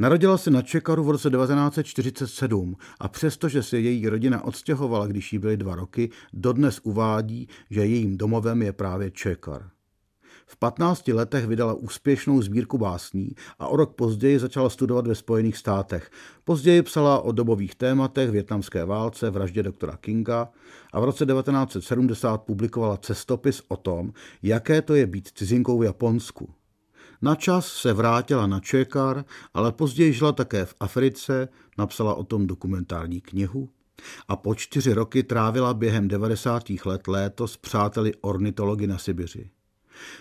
Narodila 0.04 0.38
se 0.38 0.52
na 0.52 0.62
Čekaru 0.62 1.04
v 1.04 1.10
roce 1.10 1.30
1947 1.30 2.76
a 3.00 3.08
přestože 3.08 3.64
se 3.64 3.80
její 3.80 4.10
rodina 4.10 4.44
odstěhovala, 4.44 5.08
když 5.08 5.34
jí 5.34 5.40
byly 5.40 5.58
dva 5.58 5.76
roky, 5.76 6.10
dodnes 6.34 6.80
uvádí, 6.84 7.48
že 7.70 7.86
jejím 7.86 8.18
domovem 8.18 8.62
je 8.62 8.74
právě 8.74 9.12
Čekar. 9.12 9.70
V 10.46 10.58
15 10.58 11.08
letech 11.08 11.48
vydala 11.48 11.74
úspěšnou 11.74 12.42
sbírku 12.42 12.78
básní 12.78 13.30
a 13.60 13.68
o 13.68 13.76
rok 13.76 13.96
později 13.96 14.40
začala 14.40 14.70
studovat 14.70 15.08
ve 15.08 15.16
Spojených 15.16 15.58
státech. 15.58 16.12
Později 16.44 16.82
psala 16.82 17.20
o 17.20 17.32
dobových 17.32 17.76
tématech, 17.76 18.32
větnamské 18.32 18.86
válce, 18.86 19.30
vraždě 19.30 19.64
doktora 19.64 19.98
Kinga 19.98 20.50
a 20.94 21.00
v 21.00 21.04
roce 21.04 21.26
1970 21.26 22.38
publikovala 22.38 22.98
cestopis 22.98 23.62
o 23.68 23.78
tom, 23.78 24.14
jaké 24.42 24.82
to 24.82 24.96
je 24.96 25.08
být 25.08 25.30
cizinkou 25.34 25.80
v 25.80 25.84
Japonsku. 25.84 26.50
Na 27.24 27.36
čas 27.36 27.68
se 27.68 27.94
vrátila 27.94 28.48
na 28.48 28.60
Čekar, 28.60 29.26
ale 29.54 29.72
později 29.72 30.14
žila 30.14 30.32
také 30.32 30.66
v 30.66 30.76
Africe, 30.80 31.50
napsala 31.78 32.14
o 32.16 32.24
tom 32.24 32.48
dokumentární 32.48 33.22
knihu 33.22 33.70
a 34.28 34.36
po 34.36 34.56
čtyři 34.56 34.94
roky 34.94 35.24
trávila 35.24 35.74
během 35.74 36.08
90. 36.08 36.64
let 36.86 37.08
léto 37.08 37.48
s 37.48 37.58
přáteli 37.58 38.14
ornitology 38.22 38.88
na 38.88 38.98
Sibiři. 38.98 39.50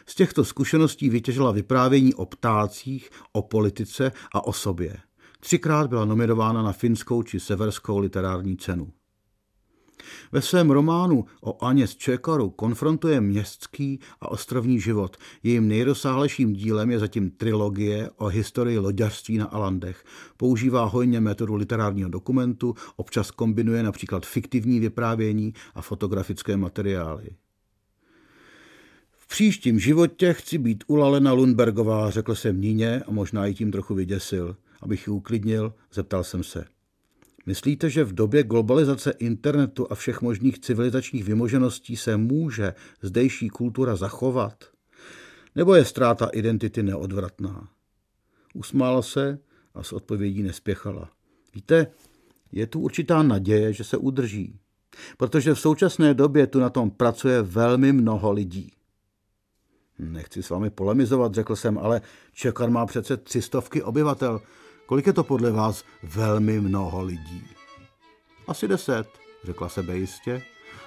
Z 0.06 0.14
těchto 0.14 0.44
zkušeností 0.44 1.08
vytěžila 1.10 1.50
vyprávění 1.50 2.14
o 2.14 2.26
ptácích, 2.26 3.10
o 3.32 3.42
politice 3.42 4.12
a 4.34 4.46
o 4.46 4.52
sobě. 4.52 4.96
Třikrát 5.40 5.86
byla 5.86 6.04
nominována 6.04 6.62
na 6.62 6.72
finskou 6.72 7.22
či 7.22 7.40
severskou 7.40 7.98
literární 7.98 8.56
cenu. 8.56 8.92
Ve 10.32 10.42
svém 10.42 10.70
románu 10.70 11.24
o 11.40 11.64
Aně 11.64 11.86
z 11.86 11.96
Čekaru 11.96 12.50
konfrontuje 12.50 13.20
městský 13.20 14.00
a 14.20 14.30
ostrovní 14.30 14.80
život. 14.80 15.16
Jejím 15.42 15.68
nejrozsáhlejším 15.68 16.52
dílem 16.52 16.90
je 16.90 16.98
zatím 16.98 17.30
trilogie 17.30 18.10
o 18.16 18.26
historii 18.26 18.78
loďařství 18.78 19.38
na 19.38 19.46
Alandech. 19.46 20.04
Používá 20.36 20.84
hojně 20.84 21.20
metodu 21.20 21.54
literárního 21.54 22.08
dokumentu, 22.08 22.74
občas 22.96 23.30
kombinuje 23.30 23.82
například 23.82 24.26
fiktivní 24.26 24.80
vyprávění 24.80 25.54
a 25.74 25.82
fotografické 25.82 26.56
materiály 26.56 27.30
příštím 29.32 29.78
životě 29.78 30.32
chci 30.32 30.58
být 30.58 30.84
ulalena 30.86 31.32
Lundbergová, 31.32 32.10
řekl 32.10 32.34
jsem 32.34 32.60
Níně 32.60 33.02
a 33.06 33.10
možná 33.10 33.46
i 33.46 33.54
tím 33.54 33.72
trochu 33.72 33.94
vyděsil. 33.94 34.56
Abych 34.82 35.06
ji 35.06 35.12
uklidnil, 35.12 35.74
zeptal 35.92 36.24
jsem 36.24 36.44
se. 36.44 36.64
Myslíte, 37.46 37.90
že 37.90 38.04
v 38.04 38.12
době 38.12 38.42
globalizace 38.42 39.10
internetu 39.10 39.86
a 39.90 39.94
všech 39.94 40.22
možných 40.22 40.58
civilizačních 40.58 41.24
vymožeností 41.24 41.96
se 41.96 42.16
může 42.16 42.74
zdejší 43.02 43.48
kultura 43.48 43.96
zachovat? 43.96 44.64
Nebo 45.54 45.74
je 45.74 45.84
ztráta 45.84 46.26
identity 46.26 46.82
neodvratná? 46.82 47.68
Usmála 48.54 49.02
se 49.02 49.38
a 49.74 49.82
s 49.82 49.92
odpovědí 49.92 50.42
nespěchala. 50.42 51.10
Víte, 51.54 51.86
je 52.52 52.66
tu 52.66 52.80
určitá 52.80 53.22
naděje, 53.22 53.72
že 53.72 53.84
se 53.84 53.96
udrží. 53.96 54.58
Protože 55.16 55.54
v 55.54 55.60
současné 55.60 56.14
době 56.14 56.46
tu 56.46 56.60
na 56.60 56.70
tom 56.70 56.90
pracuje 56.90 57.42
velmi 57.42 57.92
mnoho 57.92 58.32
lidí. 58.32 58.72
Nechci 59.98 60.42
s 60.42 60.50
vámi 60.50 60.70
polemizovat, 60.70 61.34
řekl 61.34 61.56
jsem, 61.56 61.78
ale 61.78 62.00
Čekar 62.32 62.70
má 62.70 62.86
přece 62.86 63.16
tři 63.16 63.42
stovky 63.42 63.82
obyvatel. 63.82 64.40
Kolik 64.86 65.06
je 65.06 65.12
to 65.12 65.24
podle 65.24 65.50
vás 65.50 65.84
velmi 66.02 66.60
mnoho 66.60 67.02
lidí? 67.02 67.44
Asi 68.46 68.68
deset, 68.68 69.08
řekla 69.44 69.68
sebe 69.68 69.96
jistě. 69.96 70.42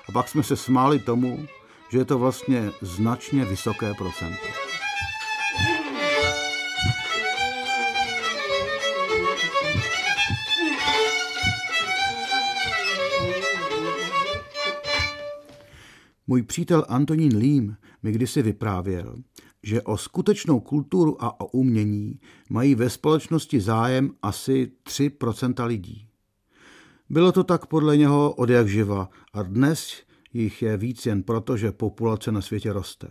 A 0.09 0.11
pak 0.11 0.29
jsme 0.29 0.43
se 0.43 0.55
smáli 0.55 0.99
tomu, 0.99 1.47
že 1.89 1.97
je 1.97 2.05
to 2.05 2.19
vlastně 2.19 2.71
značně 2.81 3.45
vysoké 3.45 3.93
procento. 3.93 4.47
Můj 16.27 16.43
přítel 16.43 16.85
Antonín 16.89 17.37
Lím 17.37 17.77
mi 18.03 18.11
kdysi 18.11 18.41
vyprávěl, 18.41 19.15
že 19.65 19.81
o 19.81 19.97
skutečnou 19.97 20.59
kulturu 20.59 21.23
a 21.23 21.39
o 21.39 21.45
umění 21.45 22.19
mají 22.49 22.75
ve 22.75 22.89
společnosti 22.89 23.61
zájem 23.61 24.11
asi 24.21 24.71
3% 24.83 25.65
lidí. 25.65 26.07
Bylo 27.09 27.31
to 27.31 27.43
tak 27.43 27.65
podle 27.65 27.97
něho 27.97 28.33
od 28.33 28.49
jak 28.49 28.67
živa 28.67 29.09
a 29.33 29.43
dnes 29.43 30.03
jich 30.33 30.61
je 30.61 30.77
víc 30.77 31.05
jen 31.05 31.23
proto, 31.23 31.57
že 31.57 31.71
populace 31.71 32.31
na 32.31 32.41
světě 32.41 32.73
roste. 32.73 33.07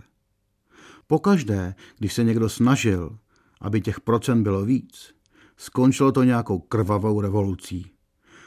Pokaždé, 1.06 1.74
když 1.98 2.14
se 2.14 2.24
někdo 2.24 2.48
snažil, 2.48 3.18
aby 3.60 3.80
těch 3.80 4.00
procent 4.00 4.42
bylo 4.42 4.64
víc, 4.64 5.14
skončilo 5.56 6.12
to 6.12 6.22
nějakou 6.22 6.58
krvavou 6.58 7.20
revolucí. 7.20 7.90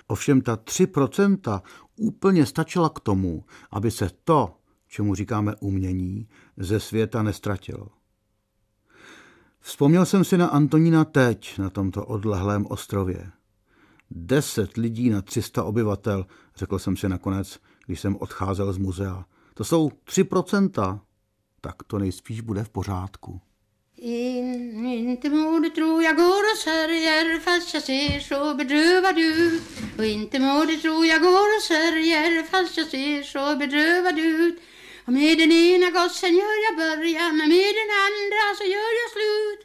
Ovšem 0.08 0.42
ta 0.42 0.56
3% 0.56 1.62
úplně 1.96 2.46
stačila 2.46 2.90
k 2.90 3.00
tomu, 3.00 3.46
aby 3.72 3.92
se 3.92 4.10
to, 4.24 4.54
čemu 4.88 5.16
říkáme 5.16 5.56
umění, 5.60 6.28
ze 6.58 6.80
světa 6.80 7.24
nestratilo. 7.24 7.97
Vzpomněl 9.68 10.06
jsem 10.06 10.24
si 10.24 10.38
na 10.38 10.48
Antonína 10.48 11.06
teď, 11.06 11.58
na 11.58 11.70
tomto 11.70 12.06
odlehlém 12.06 12.66
ostrově. 12.70 13.32
Deset 14.12 14.78
lidí 14.78 15.10
na 15.10 15.22
300 15.22 15.64
obyvatel, 15.64 16.26
řekl 16.56 16.80
jsem 16.80 16.98
si 16.98 17.10
nakonec, 17.10 17.60
když 17.86 18.00
jsem 18.00 18.16
odcházel 18.16 18.74
z 18.74 18.78
muzea. 18.78 19.26
To 19.54 19.64
jsou 19.64 19.92
tři 20.04 20.24
procenta. 20.24 21.00
Tak 21.62 21.76
to 21.88 22.00
nejspíš 22.00 22.42
bude 22.42 22.64
v 22.64 22.70
pořádku. 22.70 23.42
Jag 26.02 26.16
går 26.16 26.44
och 26.52 26.58
sörjer 26.58 27.40
fast 27.40 27.74
jag 27.74 27.84
ser 27.84 28.20
så 28.20 28.56
bedrövad 28.56 29.18
ut 29.18 29.64
jag 31.10 31.22
går 31.22 31.48
och 31.56 31.64
sörjer 31.64 32.44
fast 32.44 32.78
jag 32.78 32.88
ser 32.88 33.24
så 33.24 33.56
bedrövad 33.56 34.20
ut 34.20 34.60
Och 35.08 35.14
med 35.14 35.38
den 35.38 35.52
ena 35.52 35.90
gossen 35.92 36.36
gör 36.36 36.58
jag 36.66 36.76
början 36.76 37.42
och 37.42 37.50
med 37.56 37.72
den 37.82 37.92
andra 38.08 38.44
så 38.58 38.64
gör 38.64 38.92
jag 39.02 39.10
slut. 39.16 39.62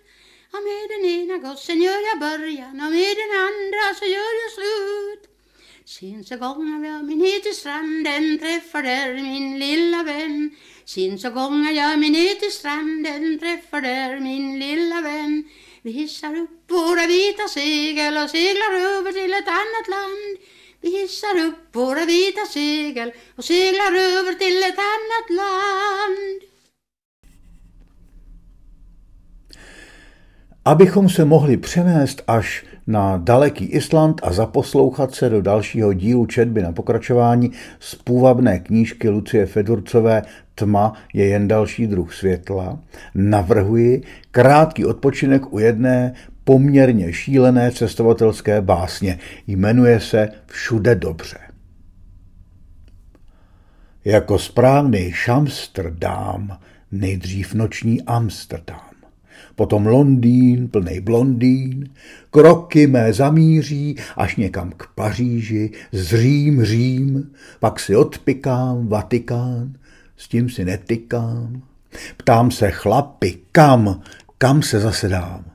Och 0.53 0.63
med 0.69 0.85
den 0.93 1.05
ena 1.17 1.37
gossen 1.39 1.83
gör 1.83 2.03
jag 2.09 2.19
början 2.21 2.81
och 2.85 2.93
med 2.97 3.15
den 3.23 3.33
andra 3.49 3.85
så 3.99 4.05
gör 4.05 4.35
jag 4.43 4.51
slut. 4.59 5.23
Sen 5.85 6.25
så 6.25 6.37
gångar 6.37 6.89
jag 6.89 7.05
mig 7.05 7.17
ner 7.17 7.41
till 7.41 7.57
stranden, 7.57 8.39
träffar 8.39 8.83
där 8.83 9.15
min 9.15 9.59
lilla 9.59 10.03
vän. 10.03 10.51
Sen 10.85 11.19
så 11.19 11.31
gångar 11.31 11.73
jag 11.73 11.99
mig 11.99 12.11
ner 12.11 12.35
till 12.35 12.53
stranden, 12.53 13.39
träffar 13.39 13.81
där 13.81 14.21
min 14.21 14.59
lilla 14.59 15.01
vän. 15.01 15.45
Vi 15.83 15.91
hissar 15.91 16.37
upp 16.37 16.71
våra 16.71 17.07
vita 17.07 17.49
segel 17.49 18.17
och 18.17 18.31
seglar 18.31 18.73
över 18.75 19.13
till 19.13 19.33
ett 19.33 19.49
annat 19.49 19.89
land. 19.89 20.39
Vi 20.83 20.91
hissar 21.01 21.37
upp 21.49 21.77
våra 21.77 22.05
vita 22.05 22.47
segel 22.53 23.13
och 23.37 23.45
seglar 23.45 23.93
över 23.93 24.35
till 24.35 24.59
ett 24.59 24.79
annat 24.79 25.27
land. 25.31 26.41
Abychom 30.65 31.09
se 31.09 31.25
mohli 31.25 31.57
přenést 31.57 32.23
až 32.27 32.65
na 32.87 33.17
daleký 33.17 33.65
Island 33.65 34.21
a 34.23 34.33
zaposlouchat 34.33 35.15
se 35.15 35.29
do 35.29 35.43
dalšího 35.43 35.93
dílu 35.93 36.27
četby 36.27 36.63
na 36.63 36.73
pokračování 36.73 37.53
z 37.81 37.95
půvabné 37.95 38.59
knížky 38.59 39.09
Lucie 39.09 39.47
Fedurcové 39.47 40.23
Tma 40.55 40.93
je 41.15 41.27
jen 41.27 41.49
další 41.49 41.87
druh 41.87 42.15
světla, 42.15 42.79
navrhuji 43.15 44.03
krátký 44.31 44.85
odpočinek 44.85 45.53
u 45.53 45.59
jedné 45.59 46.15
poměrně 46.45 47.13
šílené 47.13 47.73
cestovatelské 47.73 48.61
básně. 48.61 49.19
Jmenuje 49.47 50.01
se 50.01 50.29
Všude 50.47 50.95
dobře. 50.95 51.39
Jako 54.05 54.39
správný 54.39 55.13
Šamsterdám, 55.13 56.59
nejdřív 56.93 57.55
noční 57.55 58.03
Amsterdam. 58.03 58.81
Potom 59.55 59.87
Londýn, 59.87 60.69
plný 60.69 61.01
blondýn, 61.01 61.89
kroky 62.31 62.87
mé 62.87 63.13
zamíří 63.13 63.97
až 64.17 64.37
někam 64.37 64.73
k 64.77 64.87
Paříži, 64.95 65.71
zřím 65.93 66.65
Řím, 66.65 67.31
pak 67.61 67.81
si 67.81 67.97
odpikám 67.97 68.89
Vatikán, 68.89 69.73
s 70.17 70.29
tím 70.29 70.51
si 70.51 70.65
netykám. 70.65 71.63
Ptám 72.17 72.51
se 72.51 72.71
chlapi, 72.71 73.39
kam, 73.53 74.03
kam 74.39 74.63
se 74.63 74.81
zasedám. 74.81 75.52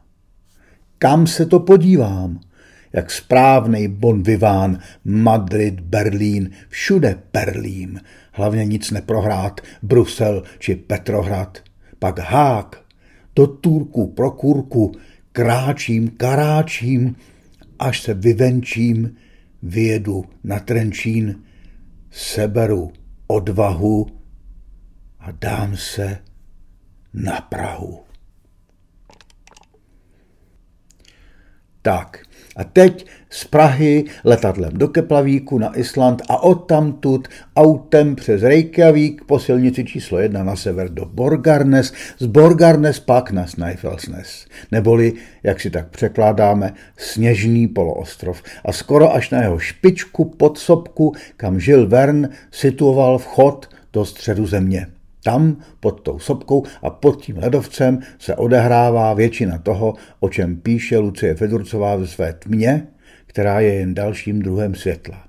Kam 0.98 1.28
se 1.28 1.46
to 1.46 1.60
podívám? 1.60 2.40
Jak 2.94 3.12
správnej 3.12 3.88
bon 3.88 4.24
viván, 4.24 4.80
Madrid, 5.06 5.80
Berlín, 5.80 6.50
všude 6.70 7.20
Berlín, 7.34 8.02
hlavně 8.32 8.66
nic 8.66 8.92
neprohrát, 8.92 9.62
Brusel 9.82 10.44
či 10.60 10.76
Petrohrad, 10.76 11.58
pak 12.00 12.20
Hák, 12.20 12.82
do 13.36 13.48
Turku 13.48 14.08
pro 14.08 14.32
kurku, 14.32 14.92
kráčím, 15.32 16.10
karáčím, 16.10 17.16
až 17.80 18.02
se 18.02 18.14
vyvenčím, 18.14 19.16
vyjedu 19.64 20.26
na 20.44 20.60
Trenčín, 20.60 21.44
seberu 22.12 22.92
odvahu 23.28 24.08
a 25.20 25.32
dám 25.32 25.78
se 25.78 26.18
na 27.14 27.42
Prahu. 27.42 28.07
Tak, 31.88 32.20
a 32.56 32.64
teď 32.64 33.06
z 33.30 33.44
Prahy 33.44 34.06
letadlem 34.24 34.74
do 34.74 34.88
Keplavíku 34.88 35.58
na 35.58 35.78
Island 35.80 36.22
a 36.30 36.44
odtamtud 36.44 37.28
autem 37.56 38.16
přes 38.16 38.44
Reykjavík 38.44 39.24
po 39.26 39.40
silnici 39.40 39.86
číslo 39.86 40.20
jedna 40.20 40.44
na 40.44 40.56
sever 40.56 40.90
do 40.90 41.06
Borgarnes, 41.06 41.94
z 42.20 42.26
Borgarnes 42.26 43.00
pak 43.00 43.32
na 43.32 43.48
Snæfellsnes, 43.48 44.46
neboli, 44.72 45.14
jak 45.44 45.62
si 45.62 45.70
tak 45.70 45.88
překládáme, 45.88 46.74
sněžný 46.98 47.68
poloostrov. 47.68 48.44
A 48.66 48.72
skoro 48.72 49.14
až 49.14 49.30
na 49.30 49.42
jeho 49.42 49.60
špičku 49.60 50.26
pod 50.26 50.58
sopku, 50.58 51.14
kam 51.38 51.60
žil 51.60 51.88
Vern, 51.88 52.30
situoval 52.52 53.18
vchod 53.18 53.70
do 53.94 54.06
středu 54.06 54.48
země. 54.48 54.88
Tam, 55.28 55.58
pod 55.80 56.02
tou 56.02 56.20
sopkou 56.20 56.64
a 56.82 56.90
pod 56.90 57.22
tím 57.22 57.38
ledovcem, 57.38 58.00
se 58.20 58.36
odehrává 58.36 59.14
většina 59.14 59.58
toho, 59.58 59.94
o 60.20 60.30
čem 60.30 60.58
píše 60.58 60.98
Lucie 60.98 61.36
Fedurcová 61.36 61.96
ve 61.96 62.08
své 62.08 62.34
tmě, 62.34 62.88
která 63.26 63.60
je 63.60 63.74
jen 63.74 63.94
dalším 63.94 64.42
druhem 64.42 64.76
světla. 64.76 65.28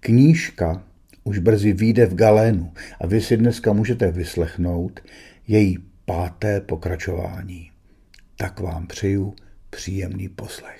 Knížka 0.00 0.82
už 1.24 1.38
brzy 1.38 1.72
vyjde 1.72 2.06
v 2.06 2.14
Galénu 2.14 2.72
a 3.00 3.06
vy 3.06 3.20
si 3.20 3.36
dneska 3.36 3.72
můžete 3.72 4.10
vyslechnout 4.10 5.00
její 5.48 5.78
páté 6.04 6.60
pokračování. 6.60 7.70
Tak 8.36 8.60
vám 8.60 8.86
přeju 8.86 9.34
příjemný 9.70 10.28
poslech. 10.28 10.79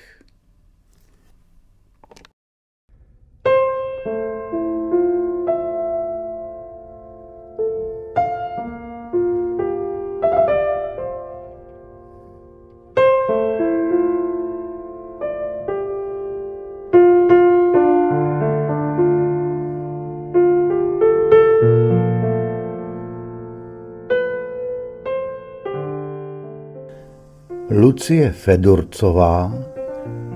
Lucie 27.90 28.32
Fedurcová 28.32 29.52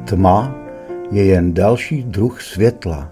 Tma 0.04 0.54
je 1.10 1.24
jen 1.24 1.54
další 1.54 2.02
druh 2.02 2.42
světla. 2.42 3.10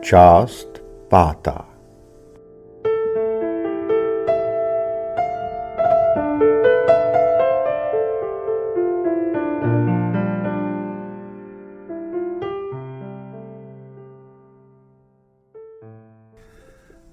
Část 0.00 0.82
pátá. 1.08 1.68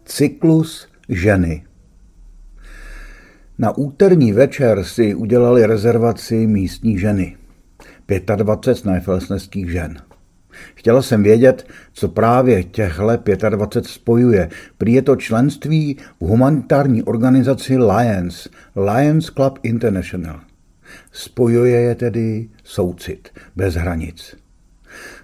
Cyklus 0.06 0.88
ženy 1.10 1.64
na 3.58 3.78
úterní 3.78 4.32
večer 4.32 4.84
si 4.84 5.16
udělali 5.16 5.66
rezervaci 5.66 6.48
místní 6.48 6.98
ženy. 6.98 7.36
25 8.36 8.76
snajfelsneských 8.76 9.72
žen. 9.72 9.98
Chtěla 10.76 11.02
jsem 11.02 11.24
vědět, 11.24 11.68
co 11.94 12.08
právě 12.08 12.64
těchhle 12.64 13.20
25 13.50 13.92
spojuje. 13.92 14.50
Prý 14.78 14.94
je 14.94 15.02
to 15.02 15.16
členství 15.16 15.98
v 16.20 16.26
humanitární 16.26 17.04
organizaci 17.04 17.78
Lions, 17.78 18.48
Lions 18.76 19.26
Club 19.26 19.60
International. 19.64 20.40
Spojuje 21.12 21.82
je 21.82 21.96
tedy 21.96 22.50
soucit, 22.64 23.30
bez 23.56 23.76
hranic. 23.76 24.36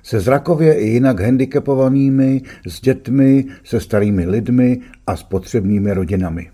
Se 0.04 0.20
zrakově 0.20 0.74
i 0.74 0.88
jinak 0.88 1.20
handicapovanými, 1.20 2.42
s 2.68 2.82
dětmi, 2.82 3.46
se 3.64 3.80
starými 3.80 4.26
lidmi 4.26 4.80
a 5.08 5.16
s 5.16 5.24
potřebnými 5.24 5.94
rodinami. 5.94 6.52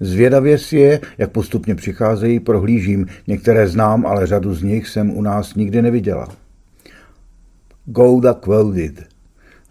Zvědavě 0.00 0.58
si 0.58 0.76
je, 0.76 1.00
jak 1.18 1.30
postupně 1.30 1.74
přicházejí, 1.74 2.40
prohlížím. 2.40 3.06
Některé 3.26 3.68
znám, 3.68 4.06
ale 4.06 4.26
řadu 4.26 4.54
z 4.54 4.62
nich 4.62 4.88
jsem 4.88 5.16
u 5.16 5.22
nás 5.22 5.54
nikdy 5.54 5.82
neviděla. 5.82 6.28
Gouda 7.86 8.34
Kveldid. 8.34 9.02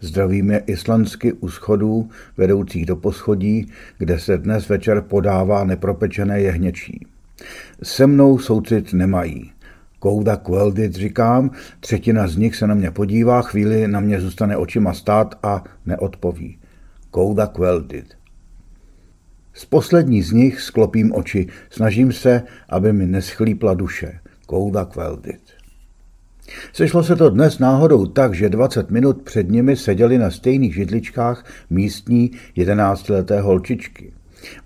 Zdravíme 0.00 0.58
islandsky 0.58 1.32
u 1.32 1.48
schodů 1.48 2.10
vedoucích 2.36 2.86
do 2.86 2.96
poschodí, 2.96 3.72
kde 3.98 4.18
se 4.18 4.38
dnes 4.38 4.68
večer 4.68 5.00
podává 5.00 5.64
nepropečené 5.64 6.40
jehněčí. 6.40 7.06
Se 7.82 8.06
mnou 8.06 8.38
soucit 8.38 8.92
nemají. 8.92 9.52
Kouda 9.98 10.36
Kveldit 10.36 10.94
říkám, 10.94 11.50
třetina 11.80 12.28
z 12.28 12.36
nich 12.36 12.56
se 12.56 12.66
na 12.66 12.74
mě 12.74 12.90
podívá, 12.90 13.42
chvíli 13.42 13.88
na 13.88 14.00
mě 14.00 14.20
zůstane 14.20 14.56
očima 14.56 14.94
stát 14.94 15.34
a 15.42 15.64
neodpoví. 15.86 16.58
Kouda 17.10 17.46
Kveldit. 17.46 18.17
Z 19.58 19.64
poslední 19.64 20.22
z 20.22 20.32
nich 20.32 20.60
sklopím 20.60 21.14
oči, 21.14 21.46
snažím 21.70 22.12
se, 22.12 22.42
aby 22.68 22.92
mi 22.92 23.06
neschlípla 23.06 23.74
duše. 23.74 24.20
Kouda 24.46 24.84
kveldit. 24.84 25.40
Sešlo 26.72 27.02
se 27.02 27.16
to 27.16 27.30
dnes 27.30 27.58
náhodou 27.58 28.06
tak, 28.06 28.34
že 28.34 28.48
20 28.48 28.90
minut 28.90 29.22
před 29.22 29.50
nimi 29.50 29.76
seděli 29.76 30.18
na 30.18 30.30
stejných 30.30 30.74
židličkách 30.74 31.44
místní 31.70 32.30
jedenáctileté 32.56 33.40
holčičky. 33.40 34.12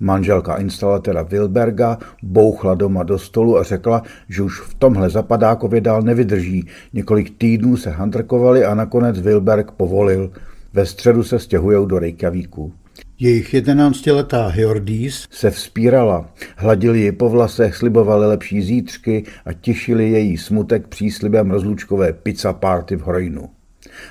Manželka 0.01 0.57
instalatéra 0.57 1.23
Wilberga 1.23 1.99
bouchla 2.23 2.75
doma 2.75 3.03
do 3.03 3.19
stolu 3.19 3.59
a 3.59 3.63
řekla, 3.63 4.03
že 4.29 4.43
už 4.43 4.61
v 4.61 4.75
tomhle 4.75 5.11
zapadákově 5.11 5.81
dál 5.81 6.03
nevydrží. 6.03 6.69
Několik 6.93 7.39
týdnů 7.39 7.77
se 7.77 7.91
handrkovali 7.91 8.65
a 8.65 8.75
nakonec 8.75 9.21
Wilberg 9.21 9.71
povolil. 9.71 10.33
Ve 10.73 10.87
středu 10.87 11.23
se 11.23 11.39
stěhujou 11.39 11.87
do 11.87 11.99
Reykjavíku. 11.99 12.73
Jejich 13.19 13.55
jedenáctiletá 13.55 14.47
Hjordís 14.47 15.29
se 15.31 15.51
vzpírala, 15.51 16.35
hladili 16.57 17.01
ji 17.01 17.13
po 17.13 17.29
vlasech, 17.29 17.77
slibovali 17.77 18.27
lepší 18.27 18.63
zítřky 18.63 19.25
a 19.45 19.53
těšili 19.53 20.11
její 20.11 20.39
smutek 20.39 20.89
příslibem 20.89 21.51
rozlučkové 21.51 22.13
pizza 22.13 22.53
party 22.53 22.97
v 22.97 23.03
Hrojnu. 23.03 23.51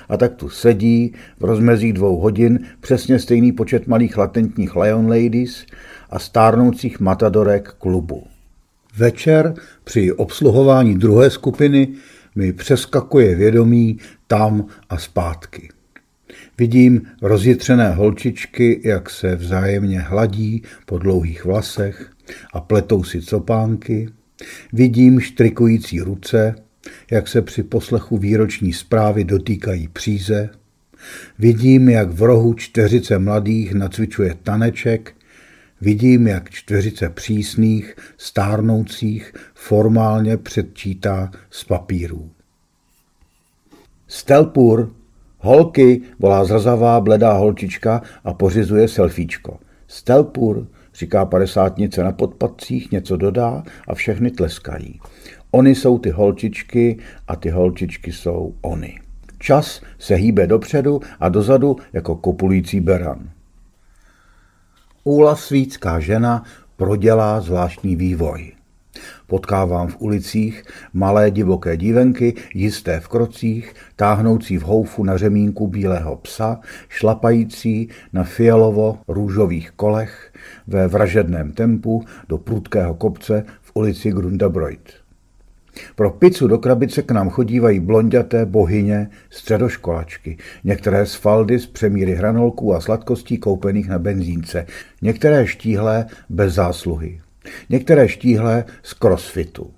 A 0.08 0.16
tak 0.16 0.34
tu 0.34 0.48
sedí 0.48 1.14
v 1.40 1.44
rozmezí 1.44 1.92
dvou 1.92 2.16
hodin 2.16 2.58
přesně 2.80 3.18
stejný 3.18 3.52
počet 3.52 3.86
malých 3.86 4.18
latentních 4.18 4.76
Lion 4.76 5.08
Ladies 5.08 5.66
a 6.10 6.18
stárnoucích 6.18 7.00
matadorek 7.00 7.74
klubu. 7.78 8.26
Večer 8.96 9.54
při 9.84 10.12
obsluhování 10.12 10.98
druhé 10.98 11.30
skupiny 11.30 11.88
mi 12.34 12.52
přeskakuje 12.52 13.34
vědomí 13.34 13.98
tam 14.26 14.66
a 14.90 14.98
zpátky. 14.98 15.68
Vidím 16.58 17.02
rozjitřené 17.22 17.90
holčičky, 17.90 18.80
jak 18.84 19.10
se 19.10 19.36
vzájemně 19.36 20.00
hladí 20.00 20.62
po 20.86 20.98
dlouhých 20.98 21.44
vlasech 21.44 22.10
a 22.52 22.60
pletou 22.60 23.04
si 23.04 23.22
copánky. 23.22 24.08
Vidím 24.72 25.20
štrikující 25.20 26.00
ruce, 26.00 26.54
jak 27.10 27.28
se 27.28 27.42
při 27.42 27.62
poslechu 27.62 28.18
výroční 28.18 28.72
zprávy 28.72 29.24
dotýkají 29.24 29.88
příze. 29.88 30.50
Vidím, 31.38 31.88
jak 31.88 32.10
v 32.10 32.22
rohu 32.22 32.54
čtyřice 32.54 33.18
mladých 33.18 33.74
nacvičuje 33.74 34.36
taneček. 34.42 35.14
Vidím, 35.80 36.26
jak 36.26 36.50
čtyřice 36.50 37.08
přísných, 37.08 37.96
stárnoucích 38.16 39.34
formálně 39.54 40.36
předčítá 40.36 41.30
z 41.50 41.64
papírů. 41.64 42.30
Stelpur 44.08 44.92
Holky, 45.44 46.00
volá 46.18 46.44
zrzavá, 46.44 47.00
bledá 47.00 47.32
holčička 47.32 48.02
a 48.24 48.32
pořizuje 48.34 48.88
selfiečko. 48.88 49.58
Stelpur, 49.88 50.66
říká 50.94 51.24
padesátnice 51.24 52.04
na 52.04 52.12
podpadcích, 52.12 52.90
něco 52.90 53.16
dodá 53.16 53.62
a 53.88 53.94
všechny 53.94 54.30
tleskají. 54.30 55.00
Oni 55.50 55.74
jsou 55.74 55.98
ty 55.98 56.10
holčičky 56.10 56.98
a 57.28 57.36
ty 57.36 57.50
holčičky 57.50 58.12
jsou 58.12 58.54
oni. 58.60 59.00
Čas 59.38 59.80
se 59.98 60.14
hýbe 60.14 60.46
dopředu 60.46 61.00
a 61.20 61.28
dozadu 61.28 61.76
jako 61.92 62.16
kopulující 62.16 62.80
beran. 62.80 63.30
Úla 65.04 65.36
svítská 65.36 66.00
žena 66.00 66.44
prodělá 66.76 67.40
zvláštní 67.40 67.96
vývoj. 67.96 68.52
Potkávám 69.32 69.88
v 69.88 69.96
ulicích 70.00 70.64
malé 70.92 71.30
divoké 71.30 71.76
dívenky, 71.76 72.34
jisté 72.54 73.00
v 73.00 73.08
krocích, 73.08 73.74
táhnoucí 73.96 74.58
v 74.58 74.62
houfu 74.62 75.04
na 75.04 75.16
řemínku 75.16 75.66
bílého 75.66 76.16
psa, 76.16 76.60
šlapající 76.88 77.88
na 78.12 78.24
fialovo-růžových 78.24 79.70
kolech 79.70 80.32
ve 80.66 80.88
vražedném 80.88 81.52
tempu 81.52 82.04
do 82.28 82.38
prudkého 82.38 82.94
kopce 82.94 83.44
v 83.62 83.70
ulici 83.74 84.10
Grundabroid. 84.10 84.92
Pro 85.94 86.10
pizzu 86.10 86.48
do 86.48 86.58
krabice 86.58 87.02
k 87.02 87.10
nám 87.10 87.30
chodívají 87.30 87.80
blonděté 87.80 88.46
bohyně 88.46 89.10
středoškolačky, 89.30 90.36
některé 90.64 91.06
z 91.06 91.14
faldy 91.14 91.58
z 91.58 91.66
přemíry 91.66 92.14
hranolků 92.14 92.74
a 92.74 92.80
sladkostí 92.80 93.38
koupených 93.38 93.88
na 93.88 93.98
benzínce, 93.98 94.66
některé 95.02 95.46
štíhlé 95.46 96.06
bez 96.28 96.54
zásluhy, 96.54 97.20
některé 97.68 98.08
štíhlé 98.08 98.64
z 98.82 98.94
crossfitu. 98.94 99.70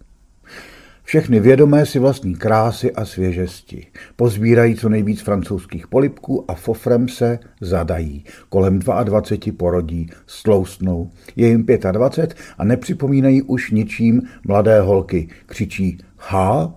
Všechny 1.06 1.40
vědomé 1.40 1.86
si 1.86 1.98
vlastní 1.98 2.34
krásy 2.34 2.92
a 2.92 3.04
svěžesti. 3.04 3.86
Pozbírají 4.16 4.74
co 4.74 4.88
nejvíc 4.88 5.20
francouzských 5.20 5.88
polipků 5.88 6.50
a 6.50 6.54
fofrem 6.54 7.08
se 7.08 7.38
zadají. 7.60 8.24
Kolem 8.48 8.78
22 8.78 9.52
porodí, 9.56 10.10
stloustnou. 10.26 11.10
Je 11.36 11.48
jim 11.48 11.66
25 11.92 12.38
a 12.58 12.64
nepřipomínají 12.64 13.42
už 13.42 13.70
ničím 13.70 14.22
mladé 14.48 14.80
holky. 14.80 15.28
Křičí 15.46 15.98
ha, 16.16 16.74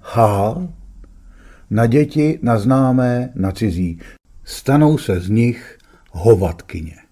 ha, 0.00 0.68
na 1.70 1.86
děti, 1.86 2.38
na 2.42 2.58
známé, 2.58 3.32
na 3.34 3.52
cizí. 3.52 4.00
Stanou 4.44 4.98
se 4.98 5.20
z 5.20 5.28
nich 5.28 5.78
hovatkyně. 6.10 7.05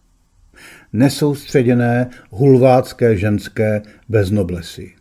Nesoustředěné, 0.95 2.11
hulvácké 2.31 3.17
ženské 3.17 3.83
bez 4.09 4.31
noblesy. 4.31 4.93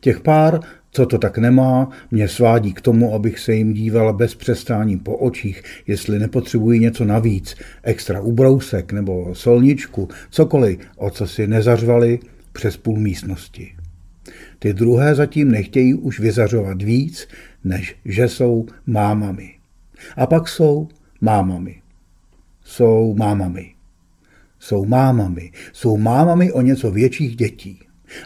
Těch 0.00 0.20
pár, 0.20 0.60
co 0.90 1.06
to 1.06 1.18
tak 1.18 1.38
nemá, 1.38 1.90
mě 2.10 2.28
svádí 2.28 2.72
k 2.72 2.80
tomu, 2.80 3.14
abych 3.14 3.38
se 3.38 3.54
jim 3.54 3.72
díval 3.72 4.12
bez 4.12 4.34
přestání 4.34 4.98
po 4.98 5.16
očích, 5.16 5.62
jestli 5.86 6.18
nepotřebují 6.18 6.80
něco 6.80 7.04
navíc, 7.04 7.56
extra 7.82 8.20
ubrousek 8.20 8.92
nebo 8.92 9.34
solničku, 9.34 10.08
cokoliv, 10.30 10.78
o 10.96 11.10
co 11.10 11.26
si 11.26 11.46
nezařvali 11.46 12.18
přes 12.52 12.76
půl 12.76 12.98
místnosti. 12.98 13.74
Ty 14.58 14.72
druhé 14.72 15.14
zatím 15.14 15.50
nechtějí 15.50 15.94
už 15.94 16.20
vyzařovat 16.20 16.82
víc, 16.82 17.28
než 17.64 17.96
že 18.04 18.28
jsou 18.28 18.66
mámami. 18.86 19.54
A 20.16 20.26
pak 20.26 20.48
jsou 20.48 20.88
mámami. 21.20 21.82
Jsou 22.64 23.14
mámami. 23.18 23.71
Jsou 24.62 24.84
mámami. 24.84 25.52
Jsou 25.72 25.96
mámami 25.96 26.52
o 26.52 26.60
něco 26.60 26.90
větších 26.90 27.36
dětí. 27.36 27.78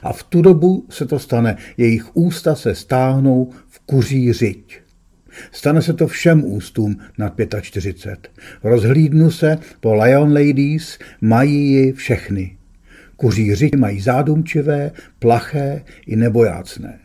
A 0.03 0.13
v 0.13 0.23
tu 0.23 0.43
dobu 0.43 0.87
se 0.91 1.07
to 1.07 1.19
stane. 1.19 1.57
Jejich 1.77 2.17
ústa 2.17 2.55
se 2.55 2.75
stáhnou 2.75 3.51
v 3.69 3.81
kuří 3.87 4.33
řiď. 4.33 4.81
Stane 5.53 5.83
se 5.83 5.93
to 5.93 6.07
všem 6.07 6.45
ústům 6.45 6.97
nad 7.19 7.33
45. 7.61 8.31
Rozhlídnu 8.63 9.31
se 9.31 9.59
po 9.81 9.95
Lion 9.95 10.33
Ladies, 10.33 10.99
mají 11.21 11.73
ji 11.73 11.93
všechny. 11.93 12.57
Kuří 13.17 13.55
řiď 13.55 13.77
mají 13.77 14.01
zádumčivé, 14.01 14.91
plaché 15.19 15.85
i 16.07 16.17
nebojácné. 16.17 16.99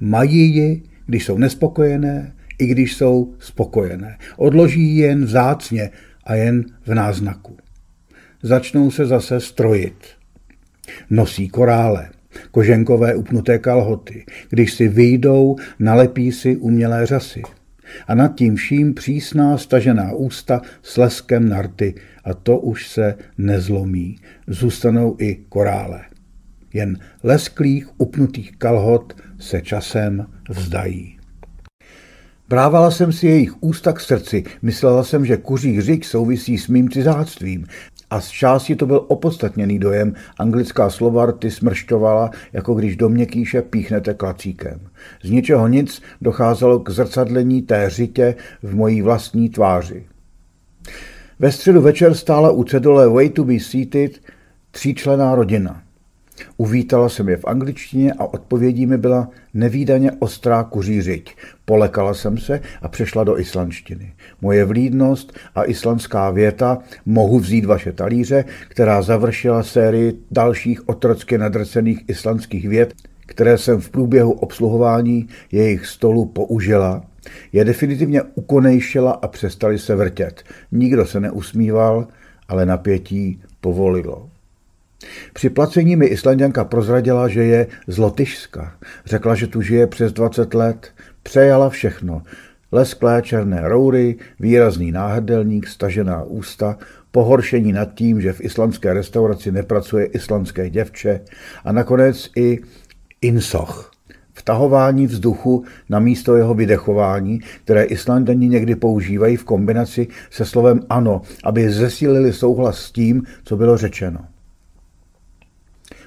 Mají 0.00 0.54
ji, 0.54 0.82
když 1.06 1.24
jsou 1.24 1.38
nespokojené, 1.38 2.34
i 2.58 2.66
když 2.66 2.96
jsou 2.96 3.34
spokojené. 3.38 4.18
Odloží 4.36 4.82
ji 4.82 5.00
jen 5.00 5.24
vzácně 5.24 5.90
a 6.24 6.34
jen 6.34 6.64
v 6.86 6.94
náznaku. 6.94 7.56
Začnou 8.46 8.90
se 8.90 9.06
zase 9.06 9.40
strojit. 9.40 9.94
Nosí 11.10 11.48
korále, 11.48 12.08
koženkové 12.50 13.14
upnuté 13.14 13.58
kalhoty. 13.58 14.24
Když 14.50 14.72
si 14.72 14.88
vyjdou, 14.88 15.56
nalepí 15.78 16.32
si 16.32 16.56
umělé 16.56 17.06
řasy. 17.06 17.42
A 18.06 18.14
nad 18.14 18.34
tím 18.34 18.56
vším 18.56 18.94
přísná 18.94 19.58
stažená 19.58 20.12
ústa 20.12 20.62
s 20.82 20.96
leskem 20.96 21.48
narty 21.48 21.94
a 22.24 22.34
to 22.34 22.58
už 22.58 22.88
se 22.88 23.14
nezlomí. 23.38 24.16
Zůstanou 24.46 25.16
i 25.18 25.34
korále. 25.48 26.00
Jen 26.72 26.98
lesklých 27.22 28.00
upnutých 28.00 28.56
kalhot 28.56 29.16
se 29.38 29.60
časem 29.60 30.26
vzdají. 30.48 31.18
Brávala 32.48 32.90
jsem 32.90 33.12
si 33.12 33.26
jejich 33.26 33.62
ústa 33.62 33.92
k 33.92 34.00
srdci, 34.00 34.44
myslela 34.62 35.04
jsem, 35.04 35.26
že 35.26 35.36
kuří 35.36 35.76
hřik 35.76 36.04
souvisí 36.04 36.58
s 36.58 36.68
mým 36.68 36.90
cizáctvím, 36.90 37.66
a 38.14 38.20
z 38.20 38.28
části 38.28 38.76
to 38.76 38.86
byl 38.86 39.04
opodstatněný 39.08 39.78
dojem. 39.78 40.14
Anglická 40.38 40.90
slova 40.90 41.26
rty 41.26 41.50
smršťovala, 41.50 42.30
jako 42.52 42.74
když 42.74 42.96
do 42.96 43.08
měkýše 43.08 43.62
píchnete 43.62 44.14
klacíkem. 44.14 44.80
Z 45.22 45.30
ničeho 45.30 45.68
nic 45.68 46.02
docházelo 46.20 46.80
k 46.80 46.90
zrcadlení 46.90 47.62
té 47.62 47.90
řitě 47.90 48.34
v 48.62 48.74
mojí 48.74 49.02
vlastní 49.02 49.48
tváři. 49.48 50.06
Ve 51.38 51.52
středu 51.52 51.80
večer 51.80 52.14
stála 52.14 52.50
u 52.50 52.64
cedule 52.64 53.08
Way 53.08 53.28
to 53.28 53.44
be 53.44 53.60
seated 53.60 54.12
tříčlená 54.70 55.34
rodina. 55.34 55.82
Uvítala 56.56 57.08
jsem 57.08 57.28
je 57.28 57.36
v 57.36 57.44
angličtině 57.44 58.12
a 58.12 58.24
odpovědí 58.24 58.86
mi 58.86 58.98
byla 58.98 59.28
nevýdaně 59.54 60.12
ostrá 60.18 60.64
kuří. 60.64 60.94
Polekala 61.64 62.14
jsem 62.14 62.38
se 62.38 62.60
a 62.82 62.88
přešla 62.88 63.24
do 63.24 63.38
islandštiny. 63.38 64.12
Moje 64.40 64.64
vlídnost 64.64 65.32
a 65.54 65.64
islandská 65.64 66.30
věta 66.30 66.78
mohu 67.06 67.38
vzít 67.38 67.64
vaše 67.64 67.92
talíře, 67.92 68.44
která 68.68 69.02
završila 69.02 69.62
sérii 69.62 70.18
dalších 70.30 70.88
otrocky 70.88 71.38
nadrcených 71.38 72.04
islandských 72.08 72.68
vět, 72.68 72.94
které 73.26 73.58
jsem 73.58 73.80
v 73.80 73.90
průběhu 73.90 74.32
obsluhování 74.32 75.28
jejich 75.52 75.86
stolu 75.86 76.24
použila, 76.24 77.04
je 77.52 77.64
definitivně 77.64 78.22
ukonejšila 78.22 79.12
a 79.12 79.28
přestali 79.28 79.78
se 79.78 79.94
vrtět. 79.94 80.42
Nikdo 80.72 81.06
se 81.06 81.20
neusmíval, 81.20 82.08
ale 82.48 82.66
napětí 82.66 83.40
povolilo. 83.60 84.33
Při 85.32 85.50
placení 85.50 85.96
mi 85.96 86.06
Islandianka 86.06 86.64
prozradila, 86.64 87.28
že 87.28 87.44
je 87.44 87.66
z 87.86 87.98
Lotyšska. 87.98 88.76
Řekla, 89.04 89.34
že 89.34 89.46
tu 89.46 89.62
žije 89.62 89.86
přes 89.86 90.12
20 90.12 90.54
let. 90.54 90.88
Přejala 91.22 91.70
všechno. 91.70 92.22
Lesklé 92.72 93.22
černé 93.22 93.68
roury, 93.68 94.16
výrazný 94.40 94.92
náhrdelník, 94.92 95.68
stažená 95.68 96.22
ústa, 96.22 96.78
pohoršení 97.10 97.72
nad 97.72 97.94
tím, 97.94 98.20
že 98.20 98.32
v 98.32 98.40
islandské 98.40 98.94
restauraci 98.94 99.52
nepracuje 99.52 100.06
islandské 100.06 100.70
děvče 100.70 101.20
a 101.64 101.72
nakonec 101.72 102.30
i 102.36 102.58
insoch. 103.20 103.90
Vtahování 104.32 105.06
vzduchu 105.06 105.64
na 105.88 105.98
místo 105.98 106.36
jeho 106.36 106.54
vydechování, 106.54 107.40
které 107.64 107.84
Islandani 107.84 108.48
někdy 108.48 108.76
používají 108.76 109.36
v 109.36 109.44
kombinaci 109.44 110.06
se 110.30 110.44
slovem 110.44 110.80
ano, 110.88 111.22
aby 111.44 111.70
zesílili 111.70 112.32
souhlas 112.32 112.78
s 112.78 112.92
tím, 112.92 113.22
co 113.44 113.56
bylo 113.56 113.76
řečeno. 113.76 114.20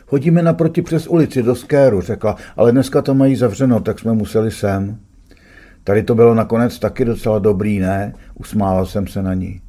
Chodíme 0.09 0.41
naproti 0.41 0.81
přes 0.81 1.07
ulici 1.07 1.43
do 1.43 1.55
Skéru, 1.55 2.01
řekla, 2.01 2.35
ale 2.55 2.71
dneska 2.71 3.01
to 3.01 3.13
mají 3.13 3.35
zavřeno, 3.35 3.79
tak 3.79 3.99
jsme 3.99 4.13
museli 4.13 4.51
sem. 4.51 4.99
Tady 5.83 6.03
to 6.03 6.15
bylo 6.15 6.33
nakonec 6.33 6.79
taky 6.79 7.05
docela 7.05 7.39
dobrý, 7.39 7.79
ne? 7.79 8.13
Usmála 8.33 8.85
jsem 8.85 9.07
se 9.07 9.21
na 9.23 9.33
ní. 9.33 9.61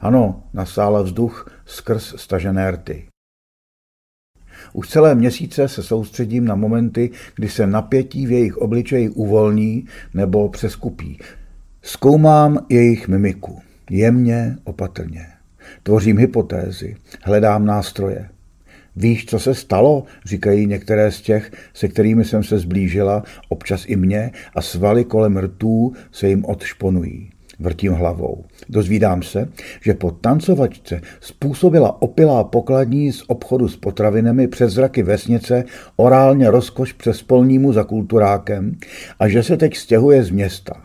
Ano, 0.00 0.42
nasála 0.52 1.02
vzduch 1.02 1.50
skrz 1.66 2.14
stažené 2.16 2.70
rty. 2.70 3.04
Už 4.72 4.88
celé 4.88 5.14
měsíce 5.14 5.68
se 5.68 5.82
soustředím 5.82 6.44
na 6.44 6.54
momenty, 6.54 7.10
kdy 7.34 7.48
se 7.48 7.66
napětí 7.66 8.26
v 8.26 8.32
jejich 8.32 8.56
obličeji 8.56 9.08
uvolní 9.08 9.86
nebo 10.14 10.48
přeskupí. 10.48 11.18
Zkoumám 11.82 12.66
jejich 12.68 13.08
mimiku. 13.08 13.60
Jemně, 13.90 14.56
opatrně. 14.64 15.26
Tvořím 15.82 16.18
hypotézy, 16.18 16.96
hledám 17.22 17.66
nástroje. 17.66 18.33
Víš, 18.96 19.26
co 19.26 19.38
se 19.38 19.54
stalo? 19.54 20.04
Říkají 20.26 20.66
některé 20.66 21.10
z 21.10 21.20
těch, 21.20 21.52
se 21.74 21.88
kterými 21.88 22.24
jsem 22.24 22.44
se 22.44 22.58
zblížila, 22.58 23.22
občas 23.48 23.84
i 23.86 23.96
mě, 23.96 24.30
a 24.54 24.62
svaly 24.62 25.04
kolem 25.04 25.36
rtů 25.36 25.92
se 26.12 26.28
jim 26.28 26.44
odšponují. 26.44 27.30
Vrtím 27.58 27.92
hlavou. 27.92 28.44
Dozvídám 28.68 29.22
se, 29.22 29.48
že 29.80 29.94
po 29.94 30.10
tancovačce 30.10 31.00
způsobila 31.20 32.02
opilá 32.02 32.44
pokladní 32.44 33.12
z 33.12 33.22
obchodu 33.26 33.68
s 33.68 33.76
potravinami 33.76 34.48
přes 34.48 34.72
zraky 34.72 35.02
vesnice 35.02 35.64
orálně 35.96 36.50
rozkoš 36.50 36.92
přes 36.92 37.22
polnímu 37.22 37.72
za 37.72 37.84
kulturákem 37.84 38.76
a 39.18 39.28
že 39.28 39.42
se 39.42 39.56
teď 39.56 39.76
stěhuje 39.76 40.24
z 40.24 40.30
města 40.30 40.82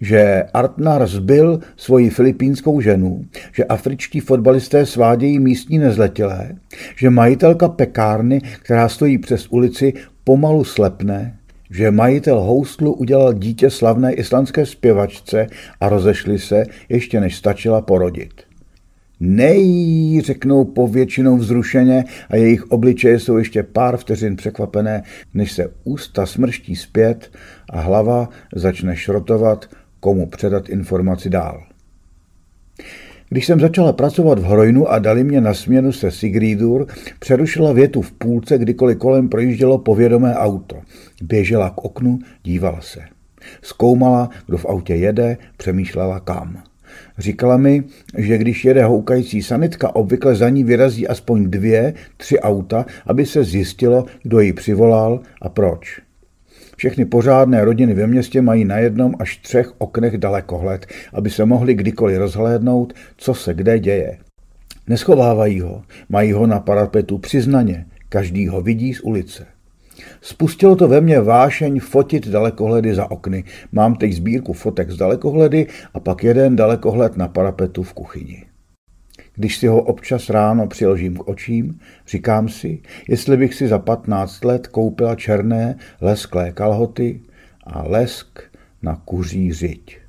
že 0.00 0.44
Artnar 0.54 1.06
zbyl 1.06 1.60
svoji 1.76 2.10
filipínskou 2.10 2.80
ženu, 2.80 3.24
že 3.52 3.64
afričtí 3.64 4.20
fotbalisté 4.20 4.86
svádějí 4.86 5.38
místní 5.38 5.78
nezletilé, 5.78 6.50
že 6.96 7.10
majitelka 7.10 7.68
pekárny, 7.68 8.40
která 8.62 8.88
stojí 8.88 9.18
přes 9.18 9.46
ulici, 9.48 9.92
pomalu 10.24 10.64
slepne, 10.64 11.36
že 11.70 11.90
majitel 11.90 12.40
houstlu 12.40 12.92
udělal 12.92 13.32
dítě 13.32 13.70
slavné 13.70 14.12
islandské 14.12 14.66
zpěvačce 14.66 15.46
a 15.80 15.88
rozešli 15.88 16.38
se, 16.38 16.64
ještě 16.88 17.20
než 17.20 17.36
stačila 17.36 17.80
porodit. 17.80 18.43
Nej, 19.26 20.20
řeknou 20.20 20.64
povětšinou 20.64 21.36
vzrušeně 21.36 22.04
a 22.30 22.36
jejich 22.36 22.70
obličeje 22.70 23.18
jsou 23.18 23.36
ještě 23.36 23.62
pár 23.62 23.96
vteřin 23.96 24.36
překvapené, 24.36 25.02
než 25.34 25.52
se 25.52 25.70
ústa 25.84 26.26
smrští 26.26 26.76
zpět 26.76 27.30
a 27.70 27.80
hlava 27.80 28.28
začne 28.54 28.96
šrotovat, 28.96 29.66
komu 30.00 30.26
předat 30.26 30.68
informaci 30.68 31.30
dál. 31.30 31.62
Když 33.28 33.46
jsem 33.46 33.60
začala 33.60 33.92
pracovat 33.92 34.38
v 34.38 34.44
Hrojnu 34.44 34.88
a 34.88 34.98
dali 34.98 35.24
mě 35.24 35.40
na 35.40 35.54
směnu 35.54 35.92
se 35.92 36.10
Sigridur, 36.10 36.86
přerušila 37.18 37.72
větu 37.72 38.02
v 38.02 38.12
půlce, 38.12 38.58
kdykoliv 38.58 38.98
kolem 38.98 39.28
projíždělo 39.28 39.78
povědomé 39.78 40.34
auto. 40.34 40.82
Běžela 41.22 41.70
k 41.70 41.78
oknu, 41.78 42.18
dívala 42.42 42.80
se. 42.80 43.00
Zkoumala, 43.62 44.30
kdo 44.46 44.58
v 44.58 44.66
autě 44.66 44.94
jede, 44.94 45.36
přemýšlela 45.56 46.20
kam. 46.20 46.62
Říkala 47.18 47.56
mi, 47.56 47.84
že 48.18 48.38
když 48.38 48.64
jede 48.64 48.84
houkající 48.84 49.42
sanitka, 49.42 49.94
obvykle 49.94 50.34
za 50.34 50.48
ní 50.48 50.64
vyrazí 50.64 51.08
aspoň 51.08 51.50
dvě, 51.50 51.94
tři 52.16 52.40
auta, 52.40 52.86
aby 53.06 53.26
se 53.26 53.44
zjistilo, 53.44 54.04
kdo 54.22 54.40
ji 54.40 54.52
přivolal 54.52 55.20
a 55.42 55.48
proč. 55.48 56.00
Všechny 56.76 57.04
pořádné 57.04 57.64
rodiny 57.64 57.94
ve 57.94 58.06
městě 58.06 58.42
mají 58.42 58.64
na 58.64 58.78
jednom 58.78 59.14
až 59.18 59.36
třech 59.36 59.72
oknech 59.78 60.18
dalekohled, 60.18 60.86
aby 61.12 61.30
se 61.30 61.44
mohli 61.44 61.74
kdykoliv 61.74 62.18
rozhlédnout, 62.18 62.92
co 63.16 63.34
se 63.34 63.54
kde 63.54 63.78
děje. 63.78 64.18
Neschovávají 64.88 65.60
ho, 65.60 65.82
mají 66.08 66.32
ho 66.32 66.46
na 66.46 66.60
parapetu 66.60 67.18
přiznaně, 67.18 67.86
každý 68.08 68.48
ho 68.48 68.62
vidí 68.62 68.94
z 68.94 69.00
ulice. 69.00 69.53
Spustilo 70.26 70.76
to 70.76 70.88
ve 70.88 71.00
mně 71.00 71.20
vášeň 71.20 71.80
fotit 71.80 72.28
dalekohledy 72.28 72.94
za 72.94 73.10
okny. 73.10 73.44
Mám 73.72 73.94
teď 73.94 74.12
sbírku 74.12 74.52
fotek 74.52 74.90
z 74.90 74.96
dalekohledy 74.96 75.66
a 75.94 76.00
pak 76.00 76.24
jeden 76.24 76.56
dalekohled 76.56 77.16
na 77.16 77.28
parapetu 77.28 77.82
v 77.82 77.92
kuchyni. 77.92 78.44
Když 79.34 79.56
si 79.56 79.66
ho 79.66 79.82
občas 79.82 80.30
ráno 80.30 80.66
přiložím 80.66 81.16
k 81.16 81.28
očím, 81.28 81.80
říkám 82.06 82.48
si, 82.48 82.82
jestli 83.08 83.36
bych 83.36 83.54
si 83.54 83.68
za 83.68 83.78
15 83.78 84.44
let 84.44 84.66
koupila 84.66 85.14
černé 85.14 85.76
lesklé 86.00 86.52
kalhoty 86.52 87.20
a 87.64 87.82
lesk 87.82 88.40
na 88.82 88.96
kuří 89.04 89.52
řiď. 89.52 90.03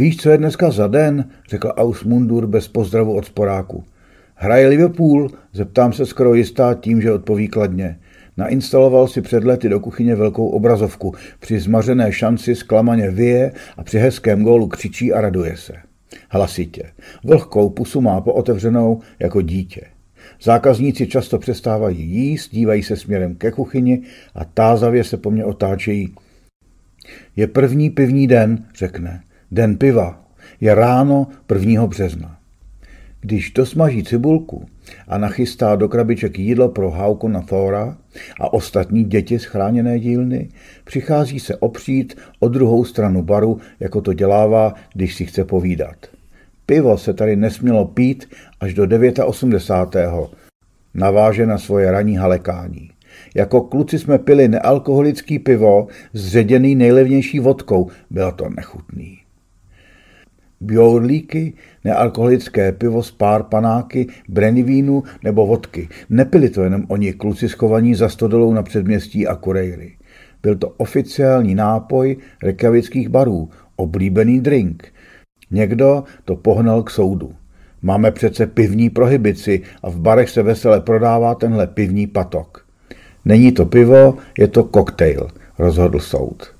Víš, 0.00 0.16
co 0.16 0.30
je 0.30 0.38
dneska 0.38 0.70
za 0.70 0.86
den? 0.86 1.30
řekl 1.48 1.72
Ausmundur 1.76 2.46
bez 2.46 2.68
pozdravu 2.68 3.16
od 3.16 3.24
sporáku. 3.24 3.84
Hraje 4.34 4.68
Liverpool? 4.68 5.30
Zeptám 5.52 5.92
se 5.92 6.06
skoro 6.06 6.34
jistá 6.34 6.74
tím, 6.74 7.02
že 7.02 7.12
odpoví 7.12 7.48
kladně. 7.48 7.98
Nainstaloval 8.36 9.08
si 9.08 9.20
před 9.20 9.44
lety 9.44 9.68
do 9.68 9.80
kuchyně 9.80 10.14
velkou 10.14 10.48
obrazovku. 10.48 11.14
Při 11.40 11.60
zmařené 11.60 12.12
šanci 12.12 12.54
zklamaně 12.54 13.10
vyje 13.10 13.52
a 13.76 13.84
při 13.84 13.98
hezkém 13.98 14.42
gólu 14.42 14.68
křičí 14.68 15.12
a 15.12 15.20
raduje 15.20 15.56
se. 15.56 15.72
Hlasitě. 16.28 16.82
Vlhkou 17.24 17.70
pusu 17.70 18.00
má 18.00 18.20
pootevřenou 18.20 19.00
jako 19.18 19.42
dítě. 19.42 19.80
Zákazníci 20.42 21.06
často 21.06 21.38
přestávají 21.38 22.10
jíst, 22.10 22.50
dívají 22.52 22.82
se 22.82 22.96
směrem 22.96 23.34
ke 23.34 23.50
kuchyni 23.50 24.02
a 24.34 24.44
tázavě 24.44 25.04
se 25.04 25.16
po 25.16 25.30
mně 25.30 25.44
otáčejí. 25.44 26.14
Je 27.36 27.46
první 27.46 27.90
pivní 27.90 28.26
den, 28.26 28.64
řekne. 28.74 29.20
Den 29.52 29.76
piva. 29.76 30.24
Je 30.60 30.74
ráno 30.74 31.26
1. 31.54 31.86
března. 31.86 32.36
Když 33.20 33.50
dosmaží 33.50 34.04
cibulku 34.04 34.66
a 35.08 35.18
nachystá 35.18 35.76
do 35.76 35.88
krabiček 35.88 36.38
jídlo 36.38 36.68
pro 36.68 36.90
Hauku 36.90 37.28
na 37.28 37.42
Thora 37.42 37.96
a 38.40 38.52
ostatní 38.52 39.04
děti 39.04 39.38
z 39.38 39.44
chráněné 39.44 39.98
dílny, 39.98 40.48
přichází 40.84 41.40
se 41.40 41.56
opřít 41.56 42.18
o 42.40 42.48
druhou 42.48 42.84
stranu 42.84 43.22
baru, 43.22 43.58
jako 43.80 44.00
to 44.00 44.12
dělává, 44.12 44.74
když 44.94 45.14
si 45.14 45.26
chce 45.26 45.44
povídat. 45.44 45.96
Pivo 46.66 46.98
se 46.98 47.14
tady 47.14 47.36
nesmělo 47.36 47.84
pít 47.84 48.28
až 48.60 48.74
do 48.74 48.86
89. 49.24 50.10
Naváže 50.94 51.46
na 51.46 51.58
svoje 51.58 51.90
ranní 51.90 52.16
halekání. 52.16 52.90
Jako 53.34 53.60
kluci 53.60 53.98
jsme 53.98 54.18
pili 54.18 54.48
nealkoholický 54.48 55.38
pivo, 55.38 55.86
zředěný 56.12 56.74
nejlevnější 56.74 57.40
vodkou. 57.40 57.90
Bylo 58.10 58.32
to 58.32 58.48
nechutný. 58.56 59.19
Bjorlíky, 60.60 61.52
nealkoholické 61.84 62.72
pivo 62.72 63.02
s 63.02 63.10
pár 63.10 63.42
panáky, 63.42 64.06
brenivínu 64.28 65.02
nebo 65.24 65.46
vodky. 65.46 65.88
Nepili 66.10 66.50
to 66.50 66.62
jenom 66.62 66.84
oni, 66.88 67.12
kluci 67.12 67.48
schovaní 67.48 67.94
za 67.94 68.08
stodolou 68.08 68.52
na 68.52 68.62
předměstí 68.62 69.26
a 69.26 69.34
kurejry. 69.34 69.92
Byl 70.42 70.56
to 70.56 70.68
oficiální 70.68 71.54
nápoj 71.54 72.16
rekavických 72.42 73.08
barů, 73.08 73.48
oblíbený 73.76 74.40
drink. 74.40 74.92
Někdo 75.50 76.04
to 76.24 76.36
pohnal 76.36 76.82
k 76.82 76.90
soudu. 76.90 77.34
Máme 77.82 78.10
přece 78.10 78.46
pivní 78.46 78.90
prohibici 78.90 79.62
a 79.82 79.90
v 79.90 80.00
barech 80.00 80.30
se 80.30 80.42
vesele 80.42 80.80
prodává 80.80 81.34
tenhle 81.34 81.66
pivní 81.66 82.06
patok. 82.06 82.66
Není 83.24 83.52
to 83.52 83.66
pivo, 83.66 84.16
je 84.38 84.48
to 84.48 84.64
koktejl, 84.64 85.28
rozhodl 85.58 85.98
soud. 85.98 86.59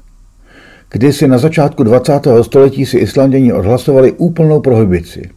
Kdysi 0.93 1.29
na 1.29 1.39
začátku 1.39 1.83
20. 1.83 2.13
století 2.43 2.87
si 2.87 2.99
Islanděni 2.99 3.53
odhlasovali 3.53 4.13
úplnou 4.13 4.61
prohibici. 4.61 5.31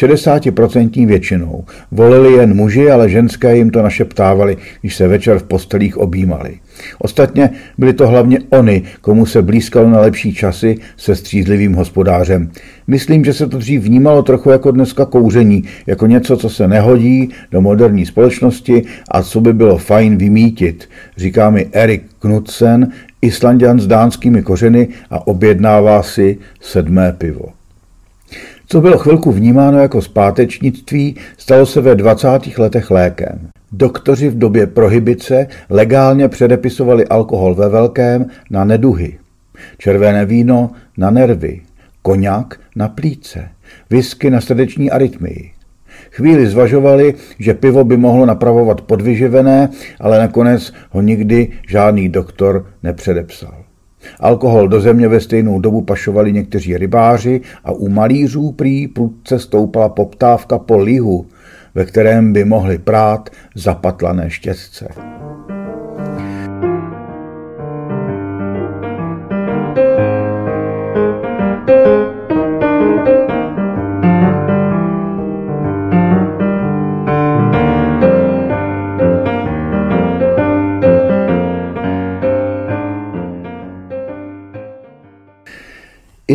60% 0.00 1.06
většinou. 1.06 1.64
Volili 1.90 2.32
jen 2.32 2.54
muži, 2.54 2.90
ale 2.90 3.10
ženské 3.10 3.56
jim 3.56 3.70
to 3.70 3.82
našeptávali, 3.82 4.56
když 4.80 4.96
se 4.96 5.08
večer 5.08 5.38
v 5.38 5.42
postelích 5.42 5.98
objímali. 5.98 6.54
Ostatně 6.98 7.50
byly 7.78 7.92
to 7.92 8.08
hlavně 8.08 8.38
oni, 8.50 8.82
komu 9.00 9.26
se 9.26 9.42
blízkalo 9.42 9.90
na 9.90 10.00
lepší 10.00 10.34
časy 10.34 10.78
se 10.96 11.16
střízlivým 11.16 11.74
hospodářem. 11.74 12.50
Myslím, 12.86 13.24
že 13.24 13.32
se 13.32 13.46
to 13.46 13.58
dřív 13.58 13.82
vnímalo 13.82 14.22
trochu 14.22 14.50
jako 14.50 14.70
dneska 14.70 15.04
kouření, 15.04 15.64
jako 15.86 16.06
něco, 16.06 16.36
co 16.36 16.50
se 16.50 16.68
nehodí 16.68 17.30
do 17.52 17.60
moderní 17.60 18.06
společnosti 18.06 18.82
a 19.10 19.22
co 19.22 19.40
by 19.40 19.52
bylo 19.52 19.78
fajn 19.78 20.16
vymítit, 20.16 20.88
říká 21.16 21.50
mi 21.50 21.68
Erik 21.72 22.02
Knudsen, 22.18 22.92
Islandian 23.22 23.80
s 23.80 23.86
dánskými 23.86 24.42
kořeny 24.42 24.88
a 25.10 25.26
objednává 25.26 26.02
si 26.02 26.38
sedmé 26.60 27.12
pivo. 27.12 27.55
Co 28.68 28.80
bylo 28.80 28.98
chvilku 28.98 29.32
vnímáno 29.32 29.78
jako 29.78 30.02
zpátečnictví, 30.02 31.16
stalo 31.38 31.66
se 31.66 31.80
ve 31.80 31.94
20. 31.94 32.28
letech 32.58 32.90
lékem. 32.90 33.48
Doktoři 33.72 34.28
v 34.28 34.38
době 34.38 34.66
prohibice 34.66 35.46
legálně 35.70 36.28
předepisovali 36.28 37.06
alkohol 37.06 37.54
ve 37.54 37.68
velkém 37.68 38.26
na 38.50 38.64
neduhy. 38.64 39.18
Červené 39.78 40.24
víno 40.24 40.70
na 40.98 41.10
nervy, 41.10 41.60
koněk 42.02 42.60
na 42.76 42.88
plíce, 42.88 43.48
whisky 43.90 44.30
na 44.30 44.40
srdeční 44.40 44.90
arytmii. 44.90 45.50
Chvíli 46.10 46.46
zvažovali, 46.46 47.14
že 47.38 47.54
pivo 47.54 47.84
by 47.84 47.96
mohlo 47.96 48.26
napravovat 48.26 48.80
podvyživené, 48.80 49.68
ale 50.00 50.18
nakonec 50.18 50.72
ho 50.90 51.00
nikdy 51.00 51.48
žádný 51.68 52.08
doktor 52.08 52.66
nepředepsal. 52.82 53.65
Alkohol 54.20 54.68
do 54.68 54.80
země 54.80 55.08
ve 55.08 55.20
stejnou 55.20 55.60
dobu 55.60 55.80
pašovali 55.80 56.32
někteří 56.32 56.76
rybáři 56.76 57.40
a 57.64 57.72
u 57.72 57.88
malířů 57.88 58.52
prý 58.52 58.88
prudce 58.88 59.38
stoupala 59.38 59.88
poptávka 59.88 60.58
po 60.58 60.78
lihu, 60.78 61.26
ve 61.74 61.84
kterém 61.84 62.32
by 62.32 62.44
mohli 62.44 62.78
prát 62.78 63.30
zapatlané 63.54 64.30
štětce. 64.30 65.15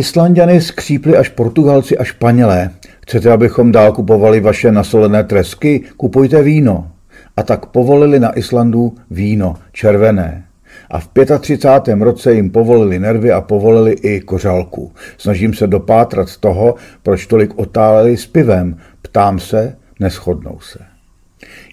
Islandiany 0.02 0.60
skřípli 0.60 1.16
až 1.16 1.28
Portugalci 1.28 1.98
a 1.98 2.04
Španělé. 2.04 2.70
Chcete, 3.02 3.30
abychom 3.30 3.72
dál 3.72 3.92
kupovali 3.92 4.40
vaše 4.40 4.72
nasolené 4.72 5.24
tresky? 5.24 5.82
Kupujte 5.96 6.42
víno. 6.42 6.90
A 7.36 7.42
tak 7.42 7.66
povolili 7.66 8.20
na 8.20 8.38
Islandu 8.38 8.94
víno, 9.10 9.54
červené. 9.72 10.44
a 10.90 11.00
v 11.00 11.08
35. 11.40 12.00
roce 12.00 12.34
jim 12.34 12.50
povolili 12.50 12.98
nervy 12.98 13.32
a 13.32 13.40
povolili 13.40 13.92
i 13.92 14.20
kořálku. 14.20 14.92
Snažím 15.18 15.54
se 15.54 15.66
dopátrat 15.66 16.36
toho, 16.36 16.74
proč 17.02 17.26
tolik 17.26 17.58
otáleli 17.58 18.16
s 18.16 18.26
pivem. 18.26 18.76
Ptám 19.02 19.38
se, 19.38 19.76
neschodnou 20.00 20.58
se. 20.60 20.78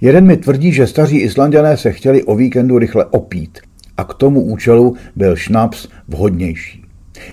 Jeden 0.02 0.26
mi 0.26 0.38
tvrdí, 0.38 0.72
že 0.72 0.88
staří 0.88 1.18
Islandiané 1.18 1.78
se 1.78 1.92
chtěli 1.92 2.24
o 2.24 2.36
víkendu 2.36 2.80
rychle 2.80 3.06
opít 3.06 3.60
a 3.98 4.04
k 4.04 4.14
tomu 4.14 4.42
účelu 4.42 4.96
byl 5.16 5.36
šnaps 5.36 5.88
vhodnější. 6.08 6.79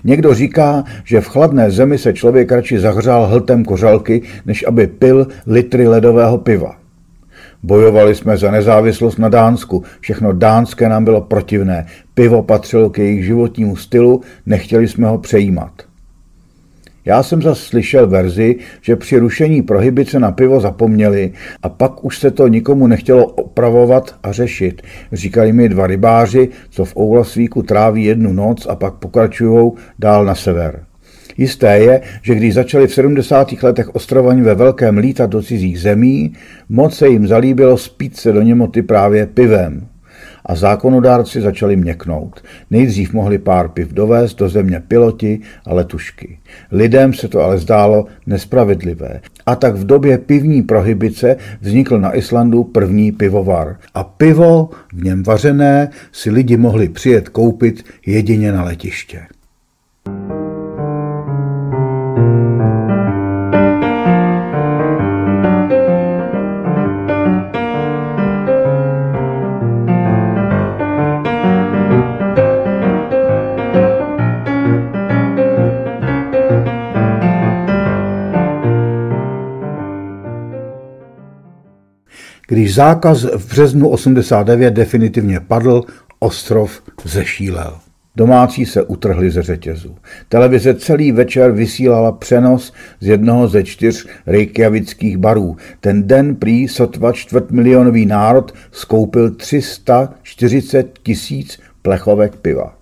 Někdo 0.05 0.34
říká, 0.34 0.84
že 1.05 1.20
v 1.20 1.26
chladné 1.26 1.70
zemi 1.70 1.99
se 1.99 2.12
člověk 2.12 2.53
radši 2.53 2.78
zahřál 2.78 3.26
hltem 3.26 3.64
kořalky, 3.64 4.22
než 4.47 4.64
aby 4.68 4.87
pil 4.87 5.26
litry 5.47 5.89
ledového 5.89 6.39
piva. 6.39 6.76
Bojovali 7.62 8.14
jsme 8.14 8.37
za 8.37 8.51
nezávislost 8.51 9.18
na 9.18 9.28
Dánsku, 9.28 9.82
všechno 10.01 10.32
dánské 10.32 10.89
nám 10.89 11.05
bylo 11.05 11.20
protivné, 11.20 11.87
pivo 12.14 12.43
patřilo 12.43 12.91
k 12.91 12.99
jejich 12.99 13.24
životnímu 13.24 13.76
stylu, 13.76 14.20
nechtěli 14.47 14.89
jsme 14.89 15.09
ho 15.09 15.18
přejímat. 15.18 15.72
Já 17.07 17.22
jsem 17.22 17.42
zase 17.42 17.62
slyšel 17.62 18.07
verzi, 18.07 18.57
že 18.82 18.96
při 18.96 19.18
rušení 19.18 19.62
prohybice 19.62 20.20
na 20.20 20.32
pivo 20.32 20.61
zapomněli 20.61 21.32
a 21.62 21.68
pak 21.68 22.04
už 22.04 22.18
se 22.18 22.30
to 22.30 22.48
nikomu 22.48 22.86
nechtělo 22.86 23.26
opravovat 23.26 24.14
a 24.22 24.32
řešit. 24.32 24.82
Říkali 25.12 25.52
mi 25.52 25.68
dva 25.68 25.86
rybáři, 25.86 26.48
co 26.70 26.84
v 26.84 26.96
Oulasvíku 26.96 27.62
tráví 27.62 28.04
jednu 28.04 28.32
noc 28.32 28.66
a 28.66 28.74
pak 28.74 28.94
pokračují 28.94 29.72
dál 29.98 30.24
na 30.24 30.34
sever. 30.34 30.82
Jisté 31.38 31.78
je, 31.78 32.00
že 32.22 32.34
když 32.34 32.54
začali 32.54 32.86
v 32.86 32.94
70. 32.94 33.62
letech 33.62 33.94
ostrovaní 33.94 34.42
ve 34.42 34.54
velkém 34.54 34.98
lítat 34.98 35.30
do 35.30 35.42
cizích 35.42 35.80
zemí, 35.80 36.32
moc 36.68 36.94
se 36.94 37.09
jim 37.09 37.26
zalíbilo 37.26 37.78
spít 37.78 38.16
se 38.16 38.32
do 38.32 38.42
němoty 38.42 38.82
právě 38.82 39.26
pivem 39.26 39.88
a 40.47 40.55
zákonodárci 40.55 41.40
začali 41.40 41.76
měknout. 41.76 42.42
Nejdřív 42.70 43.12
mohli 43.12 43.38
pár 43.38 43.68
piv 43.68 43.92
dovést 43.92 44.38
do 44.38 44.49
země 44.49 44.82
piloti 44.88 45.40
a 45.66 45.74
letušky. 45.74 46.38
Lidem 46.72 47.14
se 47.14 47.28
to 47.28 47.40
ale 47.40 47.59
zdálo 47.59 48.07
nespravedlivé. 48.26 49.20
A 49.47 49.57
tak 49.57 49.74
v 49.74 49.86
době 49.86 50.18
pivní 50.18 50.62
prohybice 50.62 51.36
vznikl 51.61 51.99
na 51.99 52.16
Islandu 52.16 52.64
první 52.64 53.12
pivovar. 53.12 53.76
A 53.94 54.05
pivo, 54.05 54.70
v 54.92 55.05
něm 55.05 55.22
vařené, 55.22 55.90
si 56.12 56.30
lidi 56.30 56.57
mohli 56.57 56.88
přijet 56.88 57.28
koupit 57.28 57.84
jedině 58.07 58.53
na 58.53 58.64
letiště. 58.64 59.20
Když 82.66 82.74
zákaz 82.74 83.24
v 83.24 83.48
březnu 83.48 83.88
89 83.88 84.74
definitivně 84.74 85.40
padl, 85.40 85.82
ostrov 86.18 86.82
zešílel. 87.04 87.78
Domácí 88.16 88.66
se 88.66 88.82
utrhli 88.82 89.30
ze 89.30 89.42
řetězu. 89.42 89.96
Televize 90.28 90.74
celý 90.74 91.12
večer 91.12 91.52
vysílala 91.52 92.12
přenos 92.12 92.72
z 93.00 93.06
jednoho 93.06 93.48
ze 93.48 93.64
čtyř 93.64 94.06
reykjavických 94.26 95.16
barů. 95.16 95.56
Ten 95.80 96.06
den 96.06 96.36
prý 96.36 96.68
sotva 96.68 97.12
čtvrtmilionový 97.12 98.06
národ 98.06 98.52
skoupil 98.70 99.30
340 99.30 100.98
tisíc 101.02 101.60
plechovek 101.82 102.36
piva. 102.36 102.78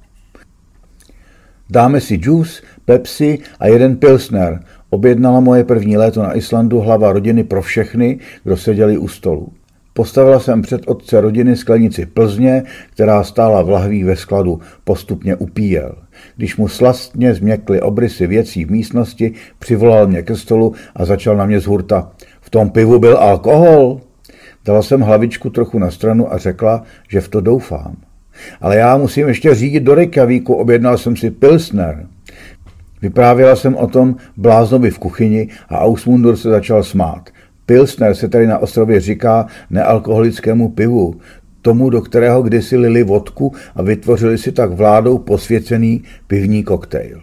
Dáme 1.70 2.00
si 2.00 2.16
džus, 2.16 2.62
Pepsi 2.84 3.38
a 3.60 3.66
jeden 3.66 3.96
Pilsner. 3.96 4.60
Objednala 4.90 5.40
moje 5.40 5.64
první 5.64 5.96
léto 5.96 6.22
na 6.22 6.36
Islandu 6.36 6.80
hlava 6.80 7.12
rodiny 7.12 7.44
pro 7.44 7.62
všechny, 7.62 8.18
kdo 8.44 8.56
seděli 8.56 8.98
u 8.98 9.08
stolu. 9.08 9.52
Postavila 9.96 10.40
jsem 10.40 10.62
před 10.62 10.82
otce 10.86 11.20
rodiny 11.20 11.56
sklenici 11.56 12.06
Plzně, 12.06 12.62
která 12.90 13.24
stála 13.24 13.62
v 13.62 13.70
lahví 13.70 14.04
ve 14.04 14.16
skladu, 14.16 14.60
postupně 14.84 15.36
upíjel. 15.36 15.94
Když 16.36 16.56
mu 16.56 16.68
slastně 16.68 17.34
změkly 17.34 17.80
obrysy 17.80 18.26
věcí 18.26 18.64
v 18.64 18.70
místnosti, 18.70 19.32
přivolal 19.58 20.06
mě 20.06 20.22
ke 20.22 20.36
stolu 20.36 20.74
a 20.96 21.04
začal 21.04 21.36
na 21.36 21.46
mě 21.46 21.60
z 21.60 21.66
hurta. 21.66 22.10
V 22.40 22.50
tom 22.50 22.70
pivu 22.70 22.98
byl 22.98 23.16
alkohol. 23.18 24.00
Dala 24.64 24.82
jsem 24.82 25.00
hlavičku 25.00 25.50
trochu 25.50 25.78
na 25.78 25.90
stranu 25.90 26.32
a 26.32 26.38
řekla, 26.38 26.82
že 27.08 27.20
v 27.20 27.28
to 27.28 27.40
doufám. 27.40 27.96
Ale 28.60 28.76
já 28.76 28.96
musím 28.96 29.28
ještě 29.28 29.54
řídit 29.54 29.82
do 29.82 29.94
Reykjavíku, 29.94 30.54
objednal 30.54 30.98
jsem 30.98 31.16
si 31.16 31.30
Pilsner. 31.30 32.06
Vyprávěla 33.02 33.56
jsem 33.56 33.76
o 33.76 33.86
tom 33.86 34.16
bláznovi 34.36 34.90
v 34.90 34.98
kuchyni 34.98 35.48
a 35.68 35.78
Ausmundur 35.78 36.36
se 36.36 36.50
začal 36.50 36.82
smát. 36.82 37.30
Pilsner 37.66 38.14
se 38.14 38.28
tady 38.28 38.46
na 38.46 38.58
ostrově 38.58 39.00
říká 39.00 39.46
nealkoholickému 39.70 40.68
pivu, 40.68 41.20
tomu, 41.62 41.90
do 41.90 42.00
kterého 42.00 42.42
kdysi 42.42 42.76
lili 42.76 43.02
vodku 43.02 43.52
a 43.74 43.82
vytvořili 43.82 44.38
si 44.38 44.52
tak 44.52 44.72
vládou 44.72 45.18
posvěcený 45.18 46.02
pivní 46.26 46.64
koktejl. 46.64 47.22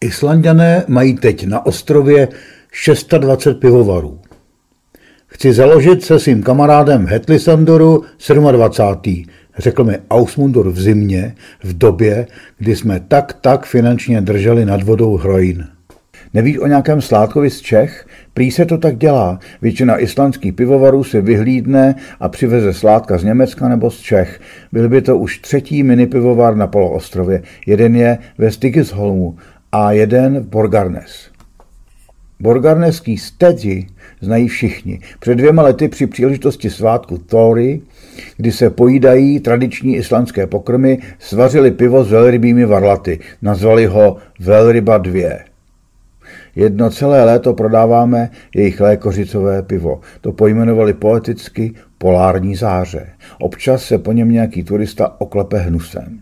Islandané 0.00 0.84
mají 0.88 1.14
teď 1.14 1.46
na 1.46 1.66
ostrově 1.66 2.28
620 2.72 3.54
pivovarů. 3.54 4.18
Chci 5.26 5.52
založit 5.52 6.04
se 6.04 6.20
svým 6.20 6.42
kamarádem 6.42 7.06
Hetlisandoru 7.06 8.04
27. 8.52 9.24
řekl 9.58 9.84
mi 9.84 9.98
Ausmundur 10.10 10.70
v 10.70 10.80
zimě, 10.80 11.34
v 11.64 11.78
době, 11.78 12.26
kdy 12.58 12.76
jsme 12.76 13.00
tak 13.08 13.32
tak 13.40 13.66
finančně 13.66 14.20
drželi 14.20 14.64
nad 14.64 14.82
vodou 14.82 15.16
hrojin. 15.16 15.64
Nevíš 16.34 16.58
o 16.58 16.66
nějakém 16.66 17.00
sládkovi 17.00 17.50
z 17.50 17.60
Čech? 17.60 18.05
Prý 18.36 18.50
se 18.50 18.64
to 18.66 18.78
tak 18.78 18.96
dělá. 18.98 19.38
Většina 19.62 19.98
islandských 19.98 20.52
pivovarů 20.52 21.04
si 21.04 21.20
vyhlídne 21.20 21.94
a 22.20 22.28
přiveze 22.28 22.72
sládka 22.72 23.18
z 23.18 23.24
Německa 23.24 23.68
nebo 23.68 23.90
z 23.90 24.00
Čech. 24.00 24.40
Byl 24.72 24.88
by 24.88 25.02
to 25.02 25.18
už 25.18 25.38
třetí 25.38 25.82
mini 25.82 26.06
pivovar 26.06 26.56
na 26.56 26.66
poloostrově. 26.66 27.42
Jeden 27.66 27.96
je 27.96 28.18
ve 28.38 28.50
Stigisholmu 28.50 29.36
a 29.72 29.92
jeden 29.92 30.40
v 30.40 30.46
Borgarnes. 30.46 31.30
Borgarneský 32.40 33.18
stedi 33.18 33.86
znají 34.20 34.48
všichni. 34.48 35.00
Před 35.20 35.34
dvěma 35.34 35.62
lety 35.62 35.88
při 35.88 36.06
příležitosti 36.06 36.70
svátku 36.70 37.18
Thory, 37.18 37.80
kdy 38.36 38.52
se 38.52 38.70
pojídají 38.70 39.40
tradiční 39.40 39.96
islandské 39.96 40.46
pokrmy, 40.46 40.98
svařili 41.18 41.70
pivo 41.70 42.04
s 42.04 42.10
velrybými 42.10 42.64
varlaty. 42.64 43.18
Nazvali 43.42 43.86
ho 43.86 44.16
Velryba 44.40 44.98
2. 44.98 45.55
Jedno 46.56 46.90
celé 46.90 47.24
léto 47.24 47.54
prodáváme 47.54 48.30
jejich 48.54 48.80
lékořicové 48.80 49.62
pivo. 49.62 50.00
To 50.20 50.32
pojmenovali 50.32 50.92
poeticky 50.92 51.74
polární 51.98 52.56
záře. 52.56 53.06
Občas 53.40 53.84
se 53.84 53.98
po 53.98 54.12
něm 54.12 54.30
nějaký 54.30 54.64
turista 54.64 55.20
oklepe 55.20 55.58
hnusem. 55.58 56.18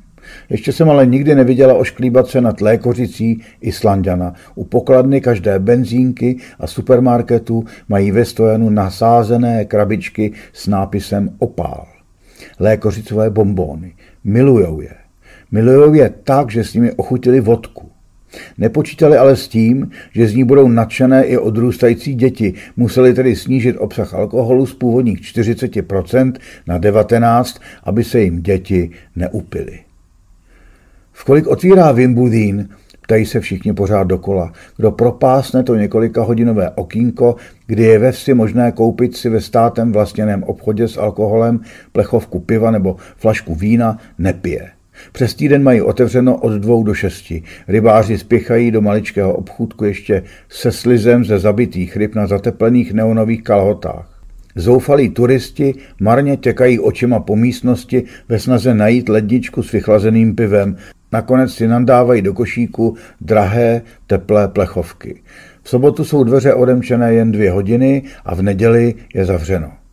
Ještě 0.50 0.72
jsem 0.72 0.90
ale 0.90 1.06
nikdy 1.06 1.34
neviděla 1.34 1.74
ošklíbat 1.74 2.26
se 2.26 2.40
nad 2.40 2.60
lékořicí 2.60 3.42
Islandiana. 3.60 4.34
U 4.54 4.64
pokladny 4.64 5.20
každé 5.20 5.58
benzínky 5.58 6.36
a 6.58 6.66
supermarketu 6.66 7.64
mají 7.88 8.10
ve 8.10 8.24
stojanu 8.24 8.70
nasázené 8.70 9.64
krabičky 9.64 10.32
s 10.52 10.66
nápisem 10.66 11.30
opál. 11.38 11.86
Lékořicové 12.60 13.30
bombóny. 13.30 13.92
Milujou 14.24 14.80
je. 14.80 14.94
Milujou 15.52 15.94
je 15.94 16.10
tak, 16.24 16.50
že 16.50 16.64
s 16.64 16.74
nimi 16.74 16.92
ochutili 16.92 17.40
vodku. 17.40 17.93
Nepočítali 18.58 19.16
ale 19.16 19.36
s 19.36 19.48
tím, 19.48 19.90
že 20.12 20.28
z 20.28 20.34
ní 20.34 20.44
budou 20.44 20.68
nadšené 20.68 21.24
i 21.24 21.38
odrůstající 21.38 22.14
děti. 22.14 22.54
Museli 22.76 23.14
tedy 23.14 23.36
snížit 23.36 23.76
obsah 23.76 24.14
alkoholu 24.14 24.66
z 24.66 24.74
původních 24.74 25.20
40% 25.20 26.32
na 26.66 26.78
19%, 26.78 27.60
aby 27.84 28.04
se 28.04 28.20
jim 28.20 28.42
děti 28.42 28.90
neupily. 29.16 29.78
V 31.12 31.24
kolik 31.24 31.46
otvírá 31.46 31.92
Wimbledon, 31.92 32.64
ptají 33.02 33.26
se 33.26 33.40
všichni 33.40 33.72
pořád 33.72 34.04
dokola. 34.04 34.52
Kdo 34.76 34.90
propásne 34.90 35.62
to 35.62 35.74
několika 35.74 36.22
hodinové 36.22 36.70
okýnko, 36.70 37.36
kdy 37.66 37.82
je 37.82 37.98
ve 37.98 38.12
vsi 38.12 38.34
možné 38.34 38.72
koupit 38.72 39.16
si 39.16 39.28
ve 39.28 39.40
státem 39.40 39.92
vlastněném 39.92 40.42
obchodě 40.42 40.88
s 40.88 40.96
alkoholem 40.96 41.60
plechovku 41.92 42.40
piva 42.40 42.70
nebo 42.70 42.96
flašku 43.16 43.54
vína, 43.54 43.98
nepije. 44.18 44.70
Přes 45.12 45.34
týden 45.34 45.62
mají 45.62 45.82
otevřeno 45.82 46.36
od 46.36 46.52
dvou 46.52 46.82
do 46.82 46.94
šesti. 46.94 47.42
Rybáři 47.68 48.18
spěchají 48.18 48.70
do 48.70 48.80
maličkého 48.80 49.34
obchůdku 49.34 49.84
ještě 49.84 50.22
se 50.48 50.72
slizem 50.72 51.24
ze 51.24 51.38
zabitých 51.38 51.96
ryb 51.96 52.14
na 52.14 52.26
zateplených 52.26 52.92
neonových 52.92 53.42
kalhotách. 53.42 54.20
Zoufalí 54.56 55.08
turisti 55.08 55.74
marně 56.00 56.36
těkají 56.36 56.80
očima 56.80 57.20
po 57.20 57.36
místnosti 57.36 58.04
ve 58.28 58.38
snaze 58.38 58.74
najít 58.74 59.08
ledničku 59.08 59.62
s 59.62 59.72
vychlazeným 59.72 60.34
pivem. 60.34 60.76
Nakonec 61.12 61.54
si 61.54 61.68
nandávají 61.68 62.22
do 62.22 62.34
košíku 62.34 62.96
drahé, 63.20 63.82
teplé 64.06 64.48
plechovky. 64.48 65.22
V 65.62 65.68
sobotu 65.68 66.04
jsou 66.04 66.24
dveře 66.24 66.54
odemčené 66.54 67.14
jen 67.14 67.32
dvě 67.32 67.50
hodiny 67.50 68.02
a 68.24 68.34
v 68.34 68.42
neděli 68.42 68.94
je 69.14 69.24
zavřeno. 69.24 69.83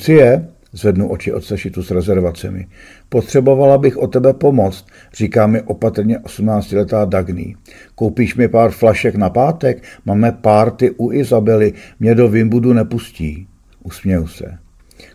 Lucie, 0.00 0.48
zvednu 0.72 1.12
oči 1.12 1.32
od 1.32 1.44
sešitu 1.44 1.82
s 1.82 1.90
rezervacemi. 1.90 2.66
Potřebovala 3.08 3.78
bych 3.78 3.96
o 3.96 4.06
tebe 4.06 4.32
pomoct, 4.32 4.86
říká 5.12 5.46
mi 5.46 5.62
opatrně 5.62 6.18
18-letá 6.18 7.08
Dagny. 7.08 7.56
Koupíš 7.94 8.36
mi 8.36 8.48
pár 8.48 8.70
flašek 8.70 9.14
na 9.14 9.30
pátek? 9.30 9.82
Máme 10.04 10.32
párty 10.32 10.90
u 10.90 11.12
Izabely, 11.12 11.72
mě 12.00 12.14
do 12.14 12.28
Vimbudu 12.28 12.72
nepustí. 12.72 13.46
Usměju 13.82 14.26
se. 14.26 14.58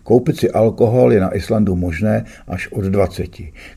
Koupit 0.04 0.38
si 0.38 0.52
alkohol 0.52 1.14
je 1.14 1.20
na 1.20 1.36
Islandu 1.36 1.76
možné 1.76 2.26
až 2.48 2.68
od 2.68 2.84
20. 2.84 3.30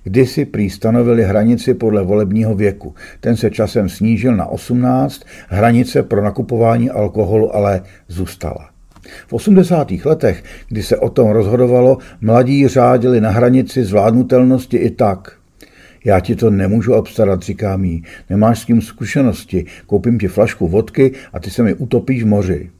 Kdysi 0.02 0.44
prý 0.44 0.70
stanovili 0.70 1.24
hranici 1.24 1.74
podle 1.74 2.04
volebního 2.04 2.54
věku. 2.54 2.94
Ten 3.20 3.36
se 3.36 3.50
časem 3.50 3.88
snížil 3.88 4.36
na 4.36 4.46
18, 4.46 5.22
hranice 5.48 6.02
pro 6.02 6.24
nakupování 6.24 6.90
alkoholu 6.90 7.56
ale 7.56 7.82
zůstala. 8.08 8.77
V 9.26 9.32
80. 9.32 9.90
letech, 10.04 10.44
kdy 10.68 10.82
se 10.82 10.96
o 10.96 11.08
tom 11.08 11.30
rozhodovalo, 11.30 11.98
mladí 12.20 12.68
řádili 12.68 13.20
na 13.20 13.30
hranici 13.30 13.84
zvládnutelnosti 13.84 14.76
i 14.76 14.90
tak. 14.90 15.38
Já 16.04 16.20
ti 16.20 16.36
to 16.36 16.50
nemůžu 16.50 16.94
obstarat, 16.94 17.42
říká 17.42 17.76
mi. 17.76 18.02
Nemáš 18.30 18.58
s 18.58 18.64
tím 18.64 18.82
zkušenosti. 18.82 19.64
Koupím 19.86 20.18
ti 20.18 20.28
flašku 20.28 20.68
vodky 20.68 21.12
a 21.32 21.40
ty 21.40 21.50
se 21.50 21.62
mi 21.62 21.74
utopíš 21.74 22.22
v 22.22 22.26
moři. 22.26 22.70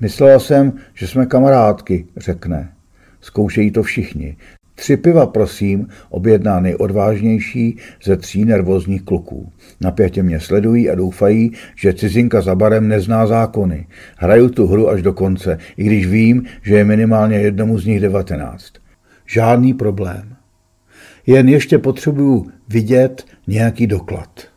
Myslela 0.00 0.38
jsem, 0.38 0.72
že 0.94 1.06
jsme 1.06 1.26
kamarádky, 1.26 2.06
řekne. 2.16 2.72
Zkoušejí 3.20 3.70
to 3.70 3.82
všichni. 3.82 4.36
Tři 4.74 4.96
piva, 4.96 5.26
prosím, 5.26 5.88
objedná 6.10 6.60
nejodvážnější 6.60 7.78
ze 8.04 8.16
tří 8.16 8.44
nervózních 8.44 9.02
kluků. 9.02 9.52
Napětě 9.80 10.22
mě 10.22 10.40
sledují 10.40 10.90
a 10.90 10.94
doufají, 10.94 11.52
že 11.76 11.94
cizinka 11.94 12.40
za 12.40 12.54
barem 12.54 12.88
nezná 12.88 13.26
zákony. 13.26 13.86
Hraju 14.16 14.48
tu 14.48 14.66
hru 14.66 14.90
až 14.90 15.02
do 15.02 15.12
konce, 15.12 15.58
i 15.76 15.84
když 15.84 16.06
vím, 16.06 16.42
že 16.62 16.74
je 16.74 16.84
minimálně 16.84 17.36
jednomu 17.36 17.78
z 17.78 17.86
nich 17.86 18.00
devatenáct. 18.00 18.72
Žádný 19.26 19.74
problém. 19.74 20.36
Jen 21.26 21.48
ještě 21.48 21.78
potřebuju 21.78 22.46
vidět 22.68 23.24
nějaký 23.46 23.86
doklad. 23.86 24.53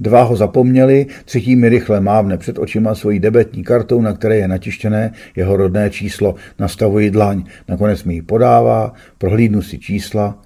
Dva 0.00 0.22
ho 0.22 0.36
zapomněli, 0.36 1.06
třetí 1.24 1.56
mi 1.56 1.68
rychle 1.68 2.00
mávne 2.00 2.38
před 2.38 2.58
očima 2.58 2.94
svojí 2.94 3.18
debetní 3.18 3.64
kartou, 3.64 4.00
na 4.00 4.12
které 4.12 4.36
je 4.36 4.48
natištěné 4.48 5.12
jeho 5.36 5.56
rodné 5.56 5.90
číslo. 5.90 6.34
Nastavuji 6.58 7.10
dlaň, 7.10 7.44
nakonec 7.68 8.04
mi 8.04 8.14
ji 8.14 8.22
podává, 8.22 8.92
prohlídnu 9.18 9.62
si 9.62 9.78
čísla. 9.78 10.38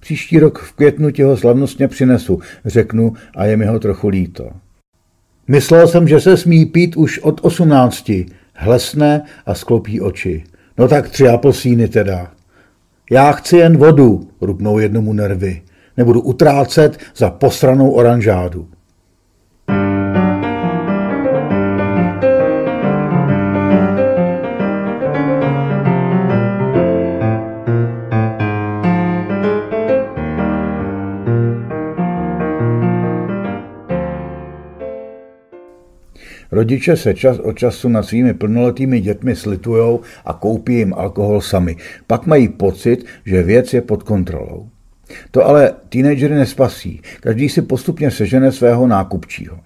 Příští 0.00 0.38
rok 0.38 0.58
v 0.58 0.72
květnu 0.72 1.10
tě 1.10 1.24
ho 1.24 1.36
slavnostně 1.36 1.88
přinesu, 1.88 2.40
řeknu 2.64 3.12
a 3.36 3.44
je 3.44 3.56
mi 3.56 3.66
ho 3.66 3.78
trochu 3.78 4.08
líto. 4.08 4.50
Myslel 5.48 5.88
jsem, 5.88 6.08
že 6.08 6.20
se 6.20 6.36
smí 6.36 6.66
pít 6.66 6.96
už 6.96 7.18
od 7.18 7.40
osmnácti. 7.42 8.26
Hlesne 8.54 9.22
a 9.46 9.54
sklopí 9.54 10.00
oči. 10.00 10.44
No 10.78 10.88
tak 10.88 11.08
tři 11.08 11.28
apelsíny 11.28 11.88
teda. 11.88 12.32
Já 13.10 13.32
chci 13.32 13.56
jen 13.56 13.76
vodu, 13.76 14.28
rupnou 14.40 14.78
jednomu 14.78 15.12
nervy. 15.12 15.62
Nebudu 15.96 16.20
utrácet 16.20 16.98
za 17.16 17.30
posranou 17.30 17.90
oranžádu. 17.90 18.68
Rodiče 36.68 36.96
se 36.96 37.14
čas 37.14 37.38
od 37.38 37.52
času 37.52 37.88
nad 37.88 38.02
svými 38.02 38.34
plnoletými 38.34 39.00
dětmi 39.00 39.36
slitujou 39.36 40.00
a 40.24 40.32
koupí 40.32 40.74
jim 40.74 40.94
alkohol 40.94 41.40
sami. 41.40 41.76
Pak 42.06 42.26
mají 42.26 42.48
pocit, 42.48 43.06
že 43.24 43.42
věc 43.42 43.74
je 43.74 43.80
pod 43.80 44.02
kontrolou. 44.02 44.68
To 45.30 45.46
ale 45.46 45.72
teenagery 45.88 46.34
nespasí. 46.34 47.00
Každý 47.20 47.48
si 47.48 47.62
postupně 47.62 48.10
sežene 48.10 48.52
svého 48.52 48.86
nákupčího. 48.86 49.58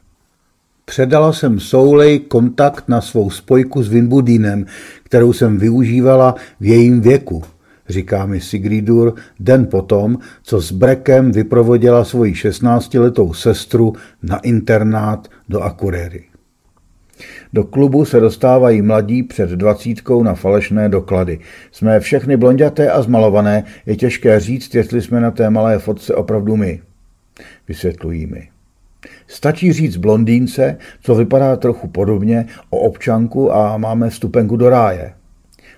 Předala 0.85 1.33
jsem 1.33 1.61
Soulej 1.61 2.19
kontakt 2.19 2.89
na 2.89 3.01
svou 3.01 3.31
spojku 3.31 3.83
s 3.83 3.89
Winbudinem, 3.89 4.67
kterou 5.03 5.33
jsem 5.33 5.59
využívala 5.59 6.35
v 6.61 6.67
jejím 6.67 7.01
věku, 7.01 7.43
říká 7.89 8.27
mi 8.27 8.41
Sigridur 8.41 9.15
den 9.41 9.67
potom, 9.67 10.19
co 10.43 10.61
s 10.61 10.73
Brekem 10.73 11.33
vyprovodila 11.33 12.05
svoji 12.05 12.33
16-letou 12.33 13.33
sestru 13.33 13.93
na 14.23 14.39
internát 14.39 15.29
do 15.49 15.61
Akurery. 15.61 16.32
Do 17.53 17.65
klubu 17.65 18.05
se 18.05 18.21
dostávají 18.21 18.83
mladí 18.83 19.23
před 19.23 19.51
dvacítkou 19.51 20.23
na 20.23 20.35
falešné 20.35 20.89
doklady. 20.89 21.39
Jsme 21.73 22.01
všechny 22.01 22.37
blonděté 22.37 22.91
a 22.91 23.03
zmalované, 23.03 23.65
je 23.87 23.97
těžké 23.97 24.41
říct, 24.41 24.75
jestli 24.75 25.03
jsme 25.03 25.21
na 25.21 25.31
té 25.31 25.51
malé 25.51 25.79
fotce 25.79 26.15
opravdu 26.15 26.57
my. 26.57 26.81
Vysvětlují 27.69 28.27
mi. 28.27 28.49
Stačí 29.27 29.73
říct 29.73 29.97
blondýnce, 29.97 30.77
co 31.03 31.15
vypadá 31.15 31.57
trochu 31.57 31.89
podobně, 31.89 32.47
o 32.71 32.79
občanku 32.79 33.55
a 33.55 33.77
máme 33.79 34.11
vstupenku 34.11 34.57
do 34.57 34.69
ráje. 34.69 35.13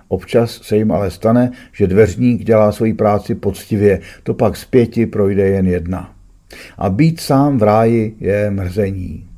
Občas 0.09 0.61
se 0.63 0.77
jim 0.77 0.93
ale 0.93 1.11
stane, 1.11 1.51
že 1.73 1.87
dveřník 1.87 2.45
dělá 2.45 2.73
svoji 2.73 2.95
práci 2.95 3.35
poctivě, 3.35 4.01
to 4.23 4.35
pak 4.35 4.57
z 4.57 4.65
pěti 4.65 5.07
projde 5.07 5.49
jen 5.49 5.67
jedna. 5.67 6.15
A 6.79 6.91
být 6.91 7.21
sám 7.21 7.59
v 7.59 7.63
ráji 7.63 8.17
je 8.21 8.51
mrzení. 8.51 9.29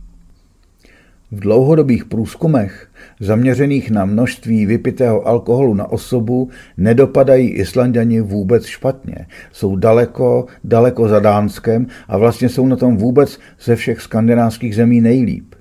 V 1.32 1.40
dlouhodobých 1.40 2.04
průzkumech, 2.04 2.88
zaměřených 3.20 3.90
na 3.90 4.04
množství 4.04 4.66
vypitého 4.66 5.28
alkoholu 5.28 5.74
na 5.74 5.92
osobu, 5.92 6.50
nedopadají 6.76 7.48
Islandiani 7.50 8.20
vůbec 8.20 8.66
špatně. 8.66 9.26
Jsou 9.52 9.76
daleko, 9.76 10.46
daleko 10.64 11.08
za 11.08 11.20
Dánskem 11.20 11.86
a 12.08 12.18
vlastně 12.18 12.48
jsou 12.48 12.66
na 12.66 12.76
tom 12.76 12.96
vůbec 12.96 13.38
ze 13.60 13.76
všech 13.76 14.00
skandinávských 14.00 14.76
zemí 14.76 15.00
nejlíp. 15.00 15.54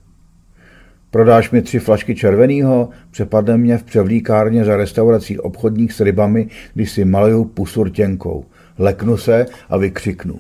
Prodáš 1.12 1.52
mi 1.52 1.62
tři 1.62 1.80
flašky 1.80 2.16
červeného, 2.16 2.90
přepadne 3.12 3.58
mě 3.58 3.78
v 3.78 3.84
převlíkárně 3.84 4.66
za 4.66 4.78
restaurací 4.78 5.40
obchodních 5.40 5.94
s 5.94 6.00
rybami, 6.00 6.48
když 6.74 6.92
si 6.92 7.06
maluju 7.06 7.46
pusu 7.46 7.84
rtěnkou. 7.84 8.46
Leknu 8.78 9.18
se 9.18 9.46
a 9.70 9.78
vykřiknu. 9.78 10.40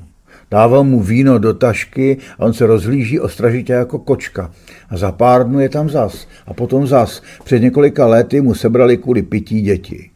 Dával 0.52 0.84
mu 0.84 1.00
víno 1.00 1.40
do 1.40 1.54
tašky 1.54 2.18
a 2.40 2.46
on 2.46 2.54
se 2.54 2.66
rozhlíží 2.66 3.20
ostražitě 3.20 3.74
jako 3.74 4.00
kočka. 4.00 4.52
A 4.90 4.98
za 4.98 5.12
pár 5.12 5.48
dnů 5.48 5.60
je 5.60 5.70
tam 5.70 5.90
zas. 5.90 6.28
A 6.46 6.54
potom 6.54 6.88
zas. 6.88 7.22
Před 7.44 7.60
několika 7.60 8.08
lety 8.08 8.42
mu 8.42 8.54
sebrali 8.54 8.98
kvůli 8.98 9.22
pití 9.22 9.62
děti. 9.62 10.10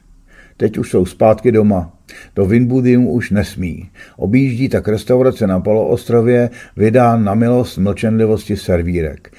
Teď 0.57 0.77
už 0.77 0.89
jsou 0.89 1.05
zpátky 1.05 1.51
doma. 1.51 1.93
Do 2.35 2.45
Winbudium 2.45 3.07
už 3.07 3.31
nesmí. 3.31 3.89
Objíždí 4.17 4.69
tak 4.69 4.87
restaurace 4.87 5.47
na 5.47 5.59
poloostrově, 5.59 6.49
vydá 6.77 7.17
na 7.17 7.33
milost 7.33 7.77
mlčenlivosti 7.77 8.57
servírek. 8.57 9.31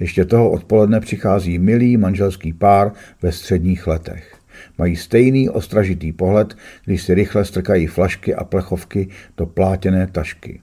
Ještě 0.00 0.24
toho 0.24 0.50
odpoledne 0.50 1.00
přichází 1.00 1.58
milý 1.58 1.96
manželský 1.96 2.52
pár 2.52 2.92
ve 3.22 3.32
středních 3.32 3.86
letech. 3.86 4.39
Mají 4.80 4.96
stejný 4.96 5.50
ostražitý 5.50 6.12
pohled, 6.12 6.56
když 6.84 7.02
si 7.02 7.14
rychle 7.14 7.44
strkají 7.44 7.86
flašky 7.86 8.34
a 8.34 8.44
plechovky 8.44 9.08
do 9.36 9.46
plátěné 9.46 10.06
tašky. 10.06 10.60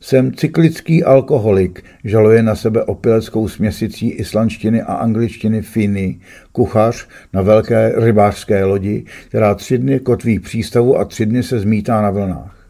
Jsem 0.00 0.34
cyklický 0.34 1.04
alkoholik, 1.04 1.84
žaluje 2.04 2.42
na 2.42 2.54
sebe 2.54 2.84
opileckou 2.84 3.48
směsicí 3.48 4.10
islandštiny 4.10 4.82
a 4.82 4.94
angličtiny 4.94 5.62
Finy, 5.62 6.20
kuchař 6.52 7.08
na 7.32 7.42
velké 7.42 7.92
rybářské 7.96 8.64
lodi, 8.64 9.04
která 9.28 9.54
tři 9.54 9.78
dny 9.78 10.00
kotví 10.00 10.38
přístavu 10.38 10.98
a 10.98 11.04
tři 11.04 11.26
dny 11.26 11.42
se 11.42 11.60
zmítá 11.60 12.02
na 12.02 12.10
vlnách. 12.10 12.68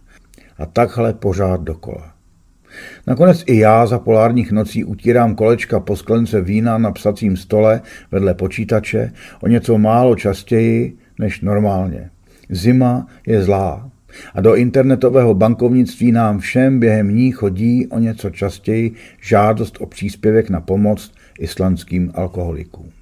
A 0.58 0.66
takhle 0.66 1.12
pořád 1.12 1.60
dokola. 1.60 2.15
Nakonec 3.06 3.44
i 3.46 3.58
já 3.58 3.86
za 3.86 3.98
polárních 3.98 4.52
nocí 4.52 4.84
utírám 4.84 5.34
kolečka 5.34 5.80
po 5.80 5.96
sklence 5.96 6.40
vína 6.40 6.78
na 6.78 6.90
psacím 6.90 7.36
stole 7.36 7.80
vedle 8.12 8.34
počítače 8.34 9.12
o 9.40 9.48
něco 9.48 9.78
málo 9.78 10.16
častěji 10.16 10.96
než 11.18 11.40
normálně. 11.40 12.10
Zima 12.50 13.06
je 13.26 13.42
zlá. 13.42 13.90
A 14.34 14.40
do 14.40 14.54
internetového 14.54 15.34
bankovnictví 15.34 16.12
nám 16.12 16.38
všem 16.38 16.80
během 16.80 17.16
ní 17.16 17.32
chodí 17.32 17.86
o 17.86 17.98
něco 17.98 18.30
častěji 18.30 18.94
žádost 19.20 19.76
o 19.80 19.86
příspěvek 19.86 20.50
na 20.50 20.60
pomoc 20.60 21.12
islandským 21.38 22.10
alkoholikům. 22.14 22.95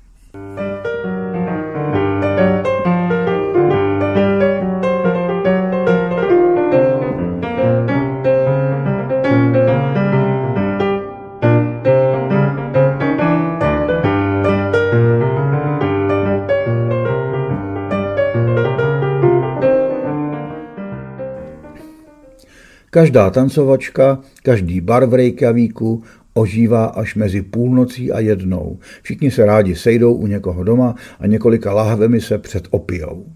Každá 23.04 23.30
tancovačka, 23.30 24.18
každý 24.42 24.80
bar 24.80 25.06
v 25.06 25.14
Reykjavíku 25.14 26.02
ožívá 26.34 26.84
až 26.84 27.14
mezi 27.14 27.42
půlnocí 27.42 28.12
a 28.12 28.20
jednou. 28.20 28.78
Všichni 29.02 29.30
se 29.30 29.46
rádi 29.46 29.76
sejdou 29.76 30.14
u 30.14 30.26
někoho 30.26 30.64
doma 30.64 30.94
a 31.20 31.26
několika 31.26 31.72
lahvemi 31.72 32.20
se 32.20 32.38
předopijou. 32.38 33.26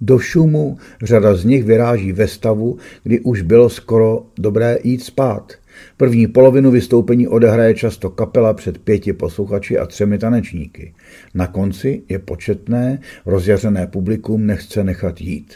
Do 0.00 0.18
šumu 0.18 0.78
řada 1.02 1.34
z 1.34 1.44
nich 1.44 1.64
vyráží 1.64 2.12
ve 2.12 2.28
stavu, 2.28 2.78
kdy 3.02 3.20
už 3.20 3.42
bylo 3.42 3.68
skoro 3.68 4.26
dobré 4.38 4.78
jít 4.84 5.02
spát. 5.02 5.52
První 5.96 6.26
polovinu 6.26 6.70
vystoupení 6.70 7.28
odehraje 7.28 7.74
často 7.74 8.10
kapela 8.10 8.54
před 8.54 8.78
pěti 8.78 9.12
posluchači 9.12 9.78
a 9.78 9.86
třemi 9.86 10.18
tanečníky. 10.18 10.94
Na 11.34 11.46
konci 11.46 12.02
je 12.08 12.18
početné, 12.18 12.98
rozjařené 13.26 13.86
publikum 13.86 14.46
nechce 14.46 14.84
nechat 14.84 15.20
jít. 15.20 15.54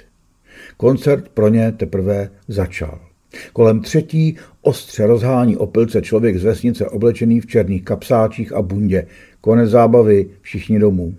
Koncert 0.76 1.28
pro 1.28 1.49
ně 1.49 1.72
teprve 1.72 2.30
začal. 2.49 3.08
Kolem 3.53 3.81
třetí 3.81 4.37
ostře 4.62 5.07
rozhání 5.07 5.57
opilce 5.57 6.03
člověk 6.03 6.39
z 6.39 6.45
vesnice 6.45 6.87
oblečený 6.87 7.41
v 7.41 7.47
černých 7.47 7.85
kapsáčích 7.85 8.53
a 8.53 8.62
bundě. 8.62 9.07
Konec 9.41 9.70
zábavy, 9.70 10.26
všichni 10.43 10.79
domů. 10.79 11.14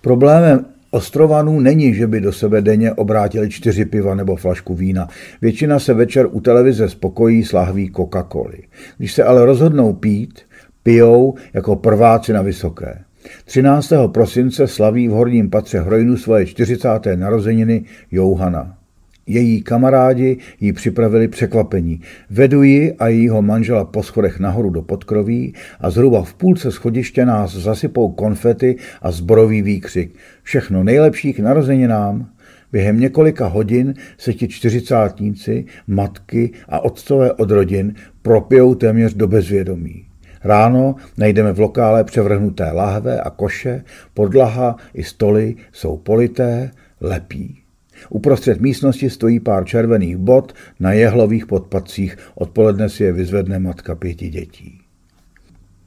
Problémem 0.00 0.64
Ostrovanů 0.90 1.60
není, 1.60 1.94
že 1.94 2.06
by 2.06 2.20
do 2.20 2.32
sebe 2.32 2.62
denně 2.62 2.92
obrátili 2.92 3.50
čtyři 3.50 3.84
piva 3.84 4.14
nebo 4.14 4.36
flašku 4.36 4.74
vína. 4.74 5.08
Většina 5.42 5.78
se 5.78 5.94
večer 5.94 6.26
u 6.30 6.40
televize 6.40 6.88
spokojí 6.88 7.44
s 7.44 7.52
lahví 7.52 7.90
Coca-Coly. 7.90 8.62
Když 8.98 9.12
se 9.12 9.24
ale 9.24 9.46
rozhodnou 9.46 9.92
pít, 9.92 10.40
pijou 10.82 11.34
jako 11.54 11.76
prváci 11.76 12.32
na 12.32 12.42
vysoké. 12.42 12.98
13. 13.44 13.92
prosince 14.12 14.66
slaví 14.66 15.08
v 15.08 15.10
horním 15.10 15.50
patře 15.50 15.80
Hrojnu 15.80 16.16
svoje 16.16 16.46
40. 16.46 16.88
narozeniny 17.16 17.84
Jouhana. 18.10 18.79
Její 19.26 19.62
kamarádi 19.62 20.36
jí 20.60 20.72
připravili 20.72 21.28
překvapení. 21.28 22.00
Vedu 22.30 22.62
ji 22.62 22.92
a 22.92 23.08
jejího 23.08 23.42
manžela 23.42 23.84
po 23.84 24.02
schodech 24.02 24.40
nahoru 24.40 24.70
do 24.70 24.82
podkroví 24.82 25.54
a 25.80 25.90
zhruba 25.90 26.22
v 26.22 26.34
půlce 26.34 26.72
schodiště 26.72 27.26
nás 27.26 27.52
zasypou 27.56 28.12
konfety 28.12 28.76
a 29.02 29.10
zborový 29.10 29.62
výkřik. 29.62 30.14
Všechno 30.42 30.84
nejlepší 30.84 31.32
k 31.32 31.38
narozeninám. 31.38 32.28
Během 32.72 33.00
několika 33.00 33.46
hodin 33.46 33.94
se 34.18 34.34
ti 34.34 34.48
čtyřicátníci, 34.48 35.64
matky 35.86 36.50
a 36.68 36.80
otcové 36.80 37.32
od 37.32 37.50
rodin 37.50 37.94
propijou 38.22 38.74
téměř 38.74 39.14
do 39.14 39.28
bezvědomí. 39.28 40.06
Ráno 40.44 40.94
najdeme 41.18 41.52
v 41.52 41.60
lokále 41.60 42.04
převrhnuté 42.04 42.70
lahve 42.72 43.20
a 43.20 43.30
koše, 43.30 43.84
podlaha 44.14 44.76
i 44.94 45.04
stoly 45.04 45.56
jsou 45.72 45.96
polité, 45.96 46.70
lepí. 47.00 47.59
Uprostřed 48.08 48.60
místnosti 48.60 49.10
stojí 49.10 49.40
pár 49.40 49.64
červených 49.64 50.16
bot 50.16 50.52
na 50.80 50.92
jehlových 50.92 51.46
podpacích. 51.46 52.16
Odpoledne 52.34 52.88
si 52.88 53.04
je 53.04 53.12
vyzvedne 53.12 53.58
matka 53.58 53.94
pěti 53.94 54.28
dětí. 54.28 54.80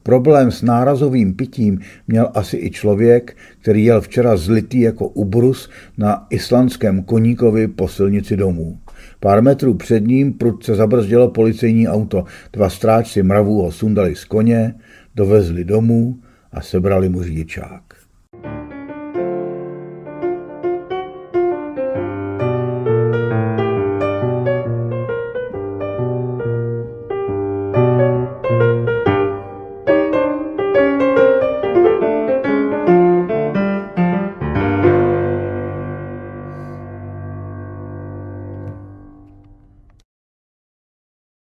Problém 0.04 0.52
s 0.52 0.62
nárazovým 0.62 1.34
pitím 1.34 1.80
měl 2.08 2.32
asi 2.34 2.58
i 2.58 2.72
člověk, 2.72 3.38
který 3.62 3.86
jel 3.86 4.02
včera 4.02 4.38
zlitý 4.38 4.82
jako 4.82 5.08
ubrus 5.08 5.70
na 5.98 6.28
islandském 6.30 7.04
koníkovi 7.04 7.68
po 7.68 7.88
silnici 7.88 8.38
domů. 8.38 8.78
Pár 9.20 9.42
metrů 9.42 9.74
před 9.74 10.08
ním 10.08 10.34
prudce 10.34 10.76
zabrzdilo 10.76 11.30
policejní 11.30 11.88
auto. 11.88 12.24
Dva 12.54 12.70
stráčci 12.70 13.24
mravů 13.24 13.62
ho 13.62 13.72
sundali 13.72 14.16
z 14.16 14.26
koně, 14.26 14.76
dovezli 15.16 15.64
domů 15.64 16.20
a 16.52 16.62
sebrali 16.62 17.10
mu 17.10 17.24
řidičák. 17.24 17.93